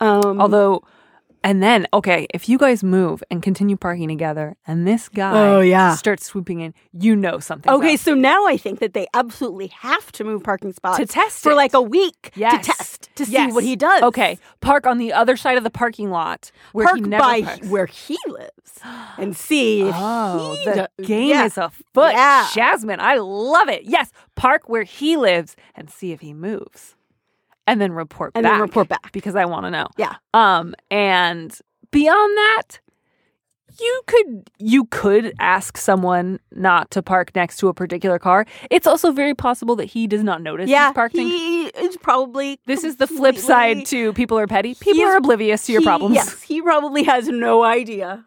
Um, 0.00 0.40
Although, 0.40 0.82
and 1.48 1.62
then 1.62 1.86
okay, 1.94 2.26
if 2.34 2.48
you 2.48 2.58
guys 2.58 2.84
move 2.84 3.24
and 3.30 3.42
continue 3.42 3.76
parking 3.76 4.08
together, 4.08 4.56
and 4.66 4.86
this 4.86 5.08
guy 5.08 5.32
Oh, 5.32 5.60
yeah. 5.60 5.94
starts 5.94 6.26
swooping 6.26 6.60
in, 6.60 6.74
you 6.92 7.16
know 7.16 7.38
something. 7.38 7.72
okay, 7.72 7.96
so 7.96 8.14
now 8.14 8.46
I 8.46 8.56
think 8.58 8.80
that 8.80 8.92
they 8.92 9.06
absolutely 9.14 9.68
have 9.68 10.12
to 10.12 10.24
move 10.24 10.42
parking 10.44 10.72
spots 10.72 10.98
to 10.98 11.06
test 11.06 11.42
for 11.42 11.52
it. 11.52 11.56
like 11.56 11.72
a 11.74 11.80
week 11.82 12.30
Yes. 12.34 12.52
to 12.66 12.72
test 12.72 13.08
to 13.16 13.24
Yes. 13.24 13.48
see 13.50 13.54
what 13.54 13.64
he 13.64 13.76
does. 13.76 14.02
Okay, 14.02 14.38
park 14.60 14.86
on 14.86 14.98
the 14.98 15.12
other 15.12 15.36
side 15.36 15.56
of 15.56 15.64
the 15.64 15.70
parking 15.70 16.10
lot 16.10 16.50
where 16.72 16.86
park 16.86 16.96
he 16.98 17.02
never 17.02 17.22
by 17.22 17.42
parks. 17.42 17.66
where 17.68 17.86
he 17.86 18.18
lives 18.28 18.80
and 19.16 19.34
see 19.36 19.82
if 19.88 19.94
Oh, 19.98 20.54
he 20.58 20.64
the 20.70 20.88
do- 20.98 21.04
game 21.04 21.30
yeah. 21.30 21.44
is 21.46 21.56
afoot. 21.58 22.12
Yeah. 22.12 22.46
Jasmine, 22.54 23.00
I 23.00 23.16
love 23.16 23.68
it. 23.68 23.84
Yes, 23.84 24.12
park 24.36 24.68
where 24.68 24.84
he 24.84 25.16
lives 25.16 25.56
and 25.74 25.88
see 25.90 26.12
if 26.12 26.20
he 26.20 26.34
moves. 26.34 26.94
And 27.68 27.80
then 27.80 27.92
report 27.92 28.32
back. 28.32 28.38
and 28.40 28.44
back. 28.44 28.52
then 28.54 28.60
report 28.60 28.88
back. 28.88 29.12
because 29.12 29.36
I 29.36 29.44
want 29.44 29.66
to 29.66 29.70
know. 29.70 29.86
Yeah. 29.96 30.14
Um 30.34 30.74
and 30.90 31.56
beyond 31.90 32.36
that, 32.36 32.80
you 33.80 34.02
could 34.06 34.50
you 34.58 34.86
could 34.86 35.32
ask 35.38 35.76
someone 35.76 36.40
not 36.52 36.90
to 36.90 37.02
park 37.02 37.30
next 37.36 37.58
to 37.58 37.68
a 37.68 37.74
particular 37.74 38.18
car. 38.18 38.44
It's 38.70 38.86
also 38.86 39.12
very 39.12 39.34
possible 39.34 39.76
that 39.76 39.84
he 39.84 40.06
does 40.06 40.24
not 40.24 40.42
notice 40.42 40.68
Yeah, 40.68 40.88
he's 40.88 40.94
parking. 40.94 41.28
he 41.28 41.66
is 41.66 41.96
probably. 41.98 42.58
this 42.66 42.82
is 42.82 42.96
the 42.96 43.06
flip 43.06 43.36
side 43.36 43.86
to 43.86 44.12
people 44.14 44.38
are 44.38 44.46
petty. 44.48 44.74
People 44.74 45.02
are 45.04 45.16
oblivious 45.16 45.66
to 45.66 45.72
your 45.72 45.82
he- 45.82 45.86
problems. 45.86 46.14
Yes, 46.16 46.42
he 46.42 46.60
probably 46.62 47.04
has 47.04 47.28
no 47.28 47.62
idea 47.62 48.24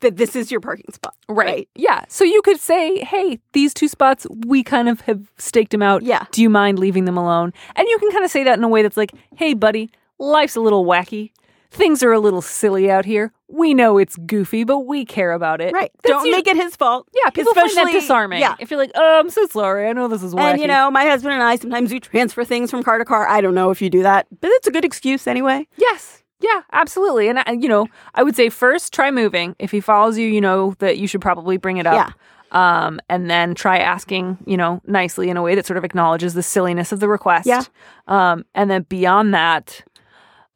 that 0.00 0.16
this 0.16 0.36
is 0.36 0.50
your 0.50 0.60
parking 0.60 0.92
spot. 0.92 1.14
Right. 1.28 1.68
Yeah. 1.74 2.04
So 2.08 2.24
you 2.24 2.42
could 2.42 2.60
say, 2.60 3.02
hey, 3.04 3.38
these 3.52 3.72
two 3.72 3.88
spots, 3.88 4.26
we 4.46 4.62
kind 4.62 4.88
of 4.88 5.00
have 5.02 5.30
staked 5.38 5.70
them 5.72 5.82
out. 5.82 6.02
Yeah. 6.02 6.26
Do 6.32 6.42
you 6.42 6.50
mind 6.50 6.78
leaving 6.78 7.04
them 7.06 7.16
alone? 7.16 7.52
And 7.74 7.88
you 7.88 7.98
can 7.98 8.10
kind 8.12 8.24
of 8.24 8.30
say 8.30 8.44
that 8.44 8.58
in 8.58 8.64
a 8.64 8.68
way 8.68 8.82
that's 8.82 8.96
like, 8.96 9.12
hey, 9.36 9.54
buddy, 9.54 9.90
life's 10.18 10.56
a 10.56 10.60
little 10.60 10.84
wacky. 10.84 11.32
Things 11.70 12.02
are 12.02 12.12
a 12.12 12.20
little 12.20 12.40
silly 12.40 12.90
out 12.90 13.04
here. 13.04 13.32
We 13.48 13.74
know 13.74 13.98
it's 13.98 14.16
goofy, 14.16 14.64
but 14.64 14.80
we 14.80 15.04
care 15.04 15.32
about 15.32 15.60
it. 15.60 15.72
Right. 15.72 15.90
That's 16.02 16.12
Don't 16.12 16.30
make 16.30 16.46
it 16.46 16.56
his 16.56 16.74
fault. 16.76 17.08
Yeah, 17.12 17.30
people 17.30 17.54
find 17.54 17.70
that 17.76 17.92
disarming. 17.92 18.40
Yeah. 18.40 18.56
If 18.58 18.70
you're 18.70 18.78
like, 18.78 18.92
oh, 18.94 19.20
I'm 19.20 19.30
so 19.30 19.46
sorry. 19.46 19.88
I 19.88 19.92
know 19.92 20.08
this 20.08 20.22
is 20.22 20.34
wacky. 20.34 20.52
And 20.52 20.60
you 20.60 20.68
know, 20.68 20.90
my 20.90 21.04
husband 21.04 21.34
and 21.34 21.42
I 21.42 21.56
sometimes 21.56 21.92
we 21.92 22.00
transfer 22.00 22.44
things 22.44 22.70
from 22.70 22.82
car 22.82 22.98
to 22.98 23.04
car. 23.04 23.28
I 23.28 23.40
don't 23.40 23.54
know 23.54 23.70
if 23.70 23.82
you 23.82 23.90
do 23.90 24.02
that, 24.02 24.26
but 24.40 24.50
it's 24.52 24.66
a 24.66 24.70
good 24.70 24.84
excuse 24.84 25.26
anyway. 25.26 25.66
Yes. 25.76 26.22
Yeah, 26.40 26.62
absolutely. 26.72 27.28
And, 27.28 27.38
I, 27.38 27.52
you 27.52 27.68
know, 27.68 27.88
I 28.14 28.22
would 28.22 28.36
say 28.36 28.48
first 28.48 28.92
try 28.92 29.10
moving. 29.10 29.56
If 29.58 29.70
he 29.70 29.80
follows 29.80 30.18
you, 30.18 30.28
you 30.28 30.40
know 30.40 30.74
that 30.78 30.98
you 30.98 31.06
should 31.06 31.20
probably 31.20 31.56
bring 31.56 31.78
it 31.78 31.86
up. 31.86 31.94
Yeah. 31.94 32.12
Um, 32.52 33.00
and 33.08 33.28
then 33.28 33.54
try 33.54 33.78
asking, 33.78 34.38
you 34.46 34.56
know, 34.56 34.80
nicely 34.86 35.30
in 35.30 35.36
a 35.36 35.42
way 35.42 35.54
that 35.54 35.66
sort 35.66 35.76
of 35.76 35.84
acknowledges 35.84 36.34
the 36.34 36.42
silliness 36.42 36.92
of 36.92 37.00
the 37.00 37.08
request. 37.08 37.46
Yeah. 37.46 37.64
Um, 38.06 38.44
and 38.54 38.70
then 38.70 38.82
beyond 38.82 39.34
that, 39.34 39.82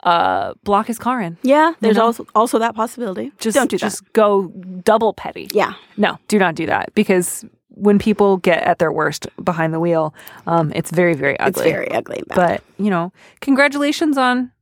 uh, 0.03 0.55
block 0.65 0.87
his 0.87 0.99
car 0.99 1.21
in. 1.21 1.37
Yeah, 1.43 1.75
there's 1.81 1.97
know? 1.97 2.07
also 2.07 2.27
also 2.35 2.59
that 2.59 2.75
possibility. 2.75 3.33
Just 3.39 3.55
don't 3.55 3.71
do 3.71 3.77
just 3.77 4.11
go 4.13 4.49
double 4.83 5.13
petty. 5.13 5.49
Yeah. 5.53 5.75
No, 5.97 6.19
do 6.29 6.39
not 6.39 6.55
do 6.55 6.67
that 6.67 6.95
because 6.95 7.45
when 7.69 7.99
people 7.99 8.37
get 8.39 8.63
at 8.63 8.79
their 8.79 8.93
worst 8.93 9.27
behind 9.43 9.75
the 9.75 9.81
wheel, 9.81 10.15
um, 10.47 10.73
it's 10.75 10.91
very, 10.91 11.15
very 11.15 11.39
ugly. 11.39 11.65
It's 11.65 11.71
very 11.71 11.91
ugly. 11.91 12.23
But 12.29 12.63
you 12.79 12.91
know, 12.91 13.13
congratulations 13.41 14.17
on 14.17 14.53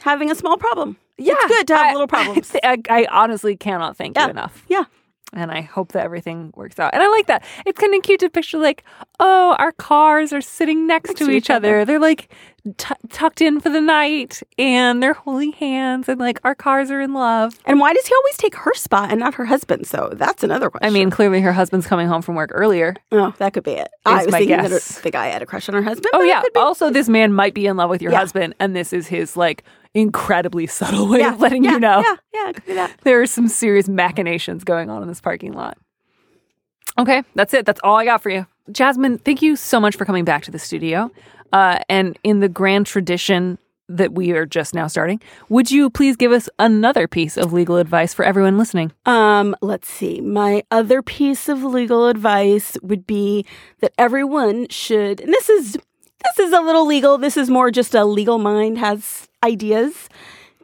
having 0.00 0.30
a 0.30 0.34
small 0.34 0.56
problem. 0.56 0.96
Yeah, 1.16 1.34
it's 1.36 1.46
good 1.46 1.66
to 1.68 1.76
have 1.76 1.86
I- 1.88 1.92
little 1.92 2.06
problems. 2.16 2.54
I, 2.62 2.78
I 2.88 3.06
honestly 3.10 3.56
cannot 3.56 3.96
thank 3.96 4.16
Yeah. 4.16 4.24
you 4.26 4.30
enough. 4.30 4.64
Yeah. 4.68 4.84
And 5.34 5.50
I 5.50 5.60
hope 5.60 5.92
that 5.92 6.04
everything 6.04 6.52
works 6.56 6.78
out. 6.78 6.94
And 6.94 7.02
I 7.02 7.08
like 7.08 7.26
that. 7.26 7.44
It's 7.66 7.78
kind 7.78 7.94
of 7.94 8.02
cute 8.02 8.20
to 8.20 8.30
picture, 8.30 8.56
like, 8.56 8.82
oh, 9.20 9.54
our 9.58 9.72
cars 9.72 10.32
are 10.32 10.40
sitting 10.40 10.86
next, 10.86 11.18
to, 11.18 11.30
each 11.30 11.50
other. 11.50 11.84
They're 11.84 11.98
like 11.98 12.32
t- 12.76 12.94
tucked 13.08 13.40
in 13.40 13.60
for 13.60 13.68
the 13.70 13.80
night 13.80 14.42
and 14.58 15.02
they're 15.02 15.14
holding 15.14 15.52
hands 15.52 16.08
and 16.08 16.18
like 16.20 16.40
our 16.44 16.54
cars 16.54 16.90
are 16.90 17.00
in 17.00 17.14
love. 17.14 17.58
And 17.64 17.80
why 17.80 17.92
does 17.94 18.06
he 18.06 18.14
always 18.14 18.36
take 18.36 18.54
her 18.56 18.74
spot 18.74 19.10
and 19.10 19.20
not 19.20 19.34
her 19.34 19.44
husband? 19.44 19.86
So 19.86 20.10
that's 20.14 20.42
another 20.42 20.70
question. 20.70 20.86
I 20.86 20.90
mean, 20.90 21.10
clearly 21.10 21.40
her 21.40 21.52
husband's 21.52 21.86
coming 21.86 22.08
home 22.08 22.22
from 22.22 22.34
work 22.34 22.50
earlier. 22.52 22.94
oh, 23.12 23.32
that 23.38 23.52
could 23.54 23.64
be 23.64 23.72
it. 23.72 23.88
I 24.04 24.24
was 24.24 24.34
thinking 24.34 24.48
guess. 24.56 24.96
that 24.96 25.02
the 25.02 25.10
guy 25.10 25.26
had 25.28 25.42
a 25.42 25.46
crush 25.46 25.68
on 25.68 25.74
her 25.74 25.82
husband. 25.82 26.08
Oh, 26.12 26.22
yeah. 26.22 26.42
Also, 26.56 26.90
this 26.90 27.08
man 27.08 27.32
might 27.32 27.54
be 27.54 27.66
in 27.66 27.76
love 27.76 27.90
with 27.90 28.02
your 28.02 28.12
Yeah. 28.12 28.18
husband, 28.18 28.54
and 28.60 28.74
this 28.76 28.92
is 28.92 29.06
his 29.06 29.36
like 29.36 29.64
incredibly 29.94 30.66
subtle 30.66 31.08
way 31.08 31.20
yeah, 31.20 31.32
of 31.34 31.40
letting 31.40 31.64
yeah, 31.64 31.72
you 31.72 31.80
know. 31.80 32.00
Yeah, 32.00 32.16
yeah, 32.34 32.52
could 32.52 32.66
be 32.66 32.74
that. 32.74 32.92
there 33.04 33.20
are 33.22 33.26
some 33.26 33.48
serious 33.48 33.88
machinations 33.88 34.64
going 34.64 34.90
on 34.90 35.02
in 35.02 35.08
this 35.08 35.20
parking 35.20 35.52
lot. 35.52 35.78
Okay, 36.98 37.22
that's 37.34 37.54
it. 37.54 37.64
That's 37.64 37.80
all 37.84 37.96
I 37.96 38.04
got 38.04 38.22
for 38.22 38.30
you. 38.30 38.46
Jasmine, 38.72 39.18
thank 39.18 39.42
you 39.42 39.56
so 39.56 39.80
much 39.80 39.96
for 39.96 40.04
coming 40.04 40.24
back 40.24 40.42
to 40.44 40.50
the 40.50 40.58
studio. 40.58 41.10
Uh, 41.52 41.78
and 41.88 42.18
in 42.24 42.40
the 42.40 42.48
grand 42.48 42.86
tradition 42.86 43.58
that 43.88 44.12
we 44.12 44.32
are 44.32 44.44
just 44.44 44.74
now 44.74 44.86
starting, 44.86 45.20
would 45.48 45.70
you 45.70 45.88
please 45.88 46.16
give 46.16 46.30
us 46.30 46.48
another 46.58 47.08
piece 47.08 47.38
of 47.38 47.52
legal 47.54 47.76
advice 47.78 48.12
for 48.12 48.24
everyone 48.24 48.58
listening? 48.58 48.92
Um, 49.06 49.56
let's 49.62 49.88
see. 49.88 50.20
My 50.20 50.62
other 50.70 51.00
piece 51.00 51.48
of 51.48 51.64
legal 51.64 52.06
advice 52.08 52.76
would 52.82 53.06
be 53.06 53.46
that 53.80 53.92
everyone 53.96 54.68
should, 54.68 55.20
and 55.20 55.32
this 55.32 55.48
is 55.48 55.72
this 55.72 56.46
is 56.46 56.52
a 56.52 56.60
little 56.60 56.86
legal. 56.86 57.16
This 57.16 57.36
is 57.36 57.48
more 57.48 57.70
just 57.70 57.94
a 57.94 58.04
legal 58.04 58.38
mind 58.38 58.76
has 58.78 59.28
ideas 59.42 60.08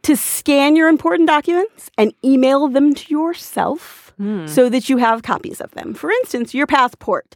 to 0.03 0.15
scan 0.15 0.75
your 0.75 0.87
important 0.87 1.27
documents 1.27 1.89
and 1.97 2.13
email 2.23 2.67
them 2.67 2.93
to 2.93 3.11
yourself 3.11 4.13
so 4.45 4.69
that 4.69 4.87
you 4.87 4.95
have 4.97 5.23
copies 5.23 5.59
of 5.59 5.71
them. 5.71 5.93
For 5.93 6.09
instance, 6.09 6.53
your 6.53 6.67
passport. 6.67 7.35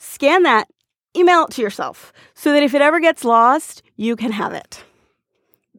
Scan 0.00 0.44
that, 0.44 0.68
email 1.16 1.44
it 1.44 1.50
to 1.50 1.62
yourself 1.62 2.12
so 2.34 2.52
that 2.52 2.62
if 2.62 2.72
it 2.72 2.80
ever 2.80 3.00
gets 3.00 3.24
lost, 3.24 3.82
you 3.96 4.14
can 4.14 4.30
have 4.30 4.52
it. 4.52 4.84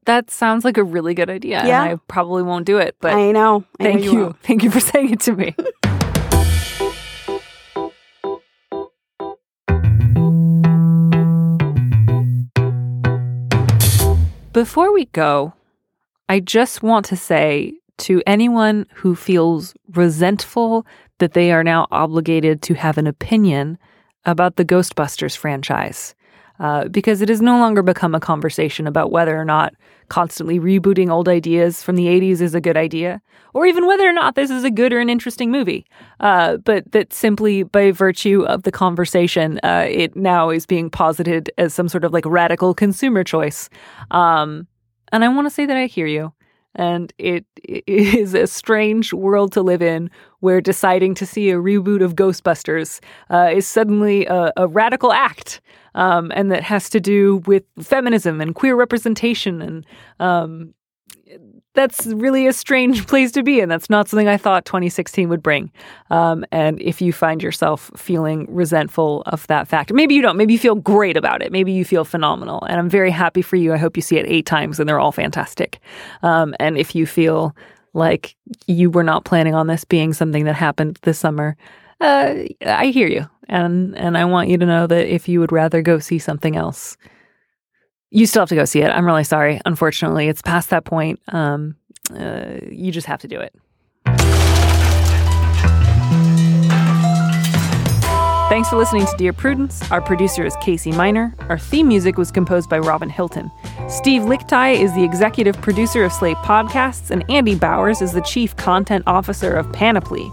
That 0.06 0.30
sounds 0.30 0.66
like 0.66 0.78
a 0.78 0.84
really 0.84 1.14
good 1.14 1.30
idea. 1.30 1.66
Yeah. 1.66 1.84
And 1.84 1.94
I 1.94 1.96
probably 2.08 2.44
won't 2.44 2.66
do 2.66 2.78
it, 2.78 2.98
but 3.00 3.14
I 3.14 3.32
know. 3.32 3.64
I 3.80 3.84
know 3.84 3.92
thank 3.92 4.04
you. 4.04 4.36
Thank 4.44 4.64
you 4.64 4.72
for 4.72 4.80
saying 4.82 5.12
it 5.12 5.22
to 5.22 5.34
me. 5.34 5.56
Before 14.52 14.94
we 14.94 15.06
go, 15.06 15.54
I 16.28 16.42
just 16.42 16.84
want 16.84 17.06
to 17.06 17.16
say 17.16 17.74
to 18.00 18.22
anyone 18.28 18.86
who 18.96 19.16
feels 19.16 19.74
resentful 19.94 20.86
that 21.20 21.34
they 21.34 21.54
are 21.54 21.64
now 21.64 21.88
obligated 21.92 22.62
to 22.64 22.74
have 22.74 22.98
an 22.98 23.08
opinion 23.08 23.78
about 24.26 24.56
the 24.56 24.66
Ghostbusters 24.66 25.36
franchise. 25.38 26.16
Uh, 26.60 26.90
because 26.90 27.22
it 27.22 27.30
has 27.30 27.42
no 27.42 27.58
longer 27.58 27.82
become 27.82 28.14
a 28.14 28.20
conversation 28.20 28.86
about 28.86 29.12
whether 29.12 29.40
or 29.40 29.46
not 29.46 29.74
constantly 30.10 30.60
rebooting 30.60 31.10
old 31.10 31.30
ideas 31.30 31.82
from 31.82 31.96
the 31.96 32.08
80s 32.08 32.42
is 32.42 32.54
a 32.54 32.60
good 32.60 32.76
idea, 32.76 33.22
or 33.54 33.66
even 33.66 33.88
whether 33.88 34.06
or 34.06 34.12
not 34.12 34.36
this 34.36 34.50
is 34.50 34.66
a 34.66 34.72
good 34.72 34.92
or 34.92 35.00
an 35.00 35.10
interesting 35.10 35.52
movie. 35.52 35.86
Uh, 36.20 36.58
but 36.58 36.92
that 36.92 37.14
simply 37.14 37.64
by 37.64 37.92
virtue 37.92 38.44
of 38.44 38.64
the 38.64 38.74
conversation, 38.74 39.58
uh, 39.64 39.86
it 39.88 40.18
now 40.18 40.50
is 40.50 40.66
being 40.66 40.90
posited 40.90 41.50
as 41.58 41.74
some 41.74 41.88
sort 41.88 42.04
of 42.04 42.12
like 42.12 42.26
radical 42.26 42.74
consumer 42.74 43.24
choice. 43.24 43.70
Um, 44.12 44.68
and 45.14 45.24
I 45.24 45.30
want 45.30 45.46
to 45.46 45.52
say 45.52 45.66
that 45.66 45.78
I 45.78 45.86
hear 45.86 46.08
you. 46.08 46.34
And 46.76 47.14
it 47.18 47.46
is 47.88 48.34
a 48.34 48.48
strange 48.48 49.14
world 49.14 49.54
to 49.54 49.62
live 49.62 49.82
in 49.82 50.12
where 50.40 50.62
deciding 50.62 51.16
to 51.16 51.26
see 51.26 51.50
a 51.50 51.56
reboot 51.56 52.04
of 52.04 52.16
Ghostbusters 52.16 53.00
uh, 53.30 53.50
is 53.54 53.68
suddenly 53.68 54.26
a, 54.26 54.52
a 54.58 54.68
radical 54.68 55.12
act. 55.12 55.62
Um, 55.96 56.32
and 56.36 56.52
that 56.52 56.64
has 56.64 56.90
to 56.92 57.00
do 57.00 57.38
with 57.48 57.64
feminism 57.82 58.40
and 58.42 58.54
queer 58.54 58.76
representation. 58.76 59.62
And 59.62 59.86
um, 60.20 60.74
that's 61.74 62.08
really 62.08 62.48
a 62.48 62.54
strange 62.54 63.08
place 63.08 63.32
to 63.32 63.44
be. 63.44 63.60
And 63.60 63.72
that's 63.72 63.90
not 63.90 64.08
something 64.08 64.28
I 64.28 64.38
thought 64.38 64.66
2016 64.66 65.30
would 65.30 65.44
bring. 65.44 65.72
Um, 66.10 66.46
and 66.52 66.82
if 66.82 67.02
you 67.02 67.14
find 67.14 67.42
yourself 67.42 67.92
feeling 67.96 68.46
resentful 68.50 69.24
of 69.26 69.48
that 69.48 69.68
fact, 69.68 69.94
maybe 69.94 70.16
you 70.16 70.22
don't, 70.22 70.38
maybe 70.38 70.54
you 70.54 70.60
feel 70.60 70.76
great 70.76 71.18
about 71.18 71.42
it. 71.42 71.52
Maybe 71.52 71.72
you 71.72 71.86
feel 71.86 72.06
phenomenal. 72.06 72.64
And 72.64 72.80
I'm 72.80 72.90
very 72.90 73.12
happy 73.12 73.42
for 73.42 73.56
you. 73.56 73.74
I 73.74 73.78
hope 73.78 73.96
you 73.96 74.04
see 74.04 74.18
it 74.18 74.26
eight 74.28 74.46
times 74.46 74.80
and 74.80 74.88
they're 74.88 75.00
all 75.00 75.12
fantastic. 75.12 75.80
Um, 76.22 76.56
and 76.60 76.78
if 76.78 76.96
you 76.96 77.06
feel 77.06 77.56
like 77.94 78.36
you 78.68 78.90
were 78.90 79.04
not 79.04 79.26
planning 79.26 79.56
on 79.56 79.68
this 79.68 79.84
being 79.84 80.14
something 80.14 80.46
that 80.46 80.56
happened 80.56 81.00
this 81.04 81.20
summer, 81.20 81.58
uh, 82.02 82.36
I 82.66 82.88
hear 82.88 83.08
you. 83.08 83.28
And, 83.48 83.98
and 83.98 84.18
I 84.18 84.26
want 84.26 84.50
you 84.50 84.58
to 84.58 84.66
know 84.66 84.88
that 84.88 85.08
if 85.08 85.28
you 85.28 85.40
would 85.40 85.52
rather 85.52 85.82
go 85.82 86.00
see 86.00 86.20
something 86.20 86.56
else, 86.56 86.98
you 88.12 88.26
still 88.26 88.42
have 88.44 88.50
to 88.50 88.56
go 88.56 88.66
see 88.66 88.82
it. 88.82 88.90
I'm 88.90 89.06
really 89.06 89.24
sorry. 89.24 89.60
Unfortunately, 89.66 90.28
it's 90.28 90.42
past 90.42 90.70
that 90.70 90.86
point. 90.86 91.20
Um, 91.30 91.76
uh, 92.16 92.58
you 92.70 92.92
just 92.92 93.08
have 93.08 93.22
to 93.22 93.28
do 93.28 93.40
it. 93.40 94.59
Thanks 98.50 98.68
for 98.68 98.78
listening 98.78 99.06
to 99.06 99.16
Dear 99.16 99.32
Prudence. 99.32 99.92
Our 99.92 100.02
producer 100.02 100.44
is 100.44 100.56
Casey 100.60 100.92
Miner. 100.92 101.36
Our 101.50 101.60
theme 101.60 101.88
music 101.88 102.18
was 102.18 102.32
composed 102.32 102.68
by 102.68 102.80
Robin 102.80 103.08
Hilton. 103.08 103.52
Steve 103.88 104.24
Lickteig 104.24 104.80
is 104.80 104.92
the 104.96 105.04
executive 105.04 105.62
producer 105.62 106.04
of 106.04 106.12
Slate 106.12 106.36
Podcasts, 106.38 107.12
and 107.12 107.24
Andy 107.30 107.54
Bowers 107.54 108.02
is 108.02 108.12
the 108.12 108.22
chief 108.22 108.56
content 108.56 109.04
officer 109.06 109.54
of 109.54 109.72
Panoply. 109.72 110.32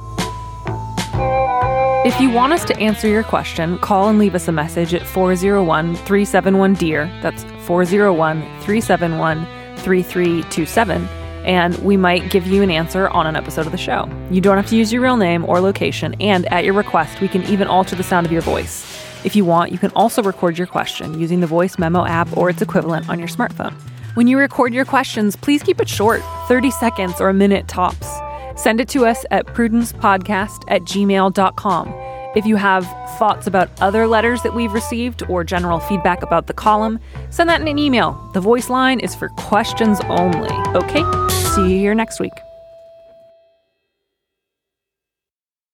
If 2.09 2.19
you 2.19 2.31
want 2.31 2.55
us 2.55 2.65
to 2.65 2.77
answer 2.79 3.07
your 3.07 3.23
question, 3.23 3.77
call 3.81 4.09
and 4.09 4.19
leave 4.19 4.35
us 4.35 4.49
a 4.49 4.53
message 4.53 4.95
at 4.95 5.07
401 5.07 5.95
371 5.97 6.73
DEAR. 6.73 7.05
That's 7.21 7.45
401 7.67 8.41
371 8.41 9.45
3327. 9.77 11.26
And 11.47 11.79
we 11.79 11.97
might 11.97 12.31
give 12.31 12.47
you 12.47 12.63
an 12.63 12.71
answer 12.71 13.09
on 13.09 13.27
an 13.27 13.37
episode 13.37 13.67
of 13.67 13.73
the 13.73 13.79
show. 13.79 14.09
You 14.31 14.41
don't 14.41 14.57
have 14.57 14.67
to 14.67 14.77
use 14.77 14.93
your 14.93 15.01
real 15.01 15.17
name 15.17 15.45
or 15.45 15.61
location, 15.61 16.15
and 16.21 16.45
at 16.53 16.65
your 16.65 16.75
request, 16.75 17.21
we 17.21 17.29
can 17.29 17.43
even 17.45 17.69
alter 17.69 17.97
the 17.97 18.03
sound 18.03 18.27
of 18.27 18.33
your 18.33 18.43
voice. 18.43 18.85
If 19.25 19.35
you 19.35 19.45
want, 19.45 19.73
you 19.73 19.79
can 19.79 19.91
also 19.93 20.23
record 20.23 20.59
your 20.59 20.67
question 20.67 21.19
using 21.19 21.41
the 21.41 21.47
voice 21.47 21.79
memo 21.79 22.05
app 22.05 22.37
or 22.37 22.51
its 22.51 22.61
equivalent 22.63 23.09
on 23.09 23.19
your 23.19 23.29
smartphone. 23.29 23.73
When 24.15 24.27
you 24.27 24.39
record 24.39 24.73
your 24.73 24.85
questions, 24.85 25.37
please 25.37 25.63
keep 25.63 25.81
it 25.81 25.89
short 25.89 26.23
30 26.49 26.71
seconds 26.71 27.21
or 27.21 27.29
a 27.29 27.35
minute 27.35 27.69
tops. 27.69 28.09
Send 28.57 28.81
it 28.81 28.89
to 28.89 29.05
us 29.05 29.25
at 29.31 29.47
prudencepodcast 29.47 30.65
at 30.69 30.83
gmail.com. 30.83 32.16
If 32.37 32.45
you 32.45 32.57
have 32.57 32.85
thoughts 33.19 33.47
about 33.47 33.71
other 33.81 34.07
letters 34.07 34.43
that 34.43 34.55
we've 34.55 34.75
received 34.75 35.23
or 35.31 35.43
general 35.43 35.81
feedback 35.81 36.23
about 36.23 36.49
the 36.49 36.53
column, 36.53 37.01
send 37.31 37.49
that 37.49 37.63
in 37.63 37.67
an 37.67 37.79
email. 37.79 38.13
The 38.35 38.41
voice 38.41 38.69
line 38.69 39.01
is 39.01 39.15
for 39.15 39.31
questions 39.31 40.01
only. 40.03 40.51
Okay? 40.77 41.03
See 41.31 41.63
you 41.63 41.79
here 41.79 41.95
next 41.95 42.21
week. 42.21 42.35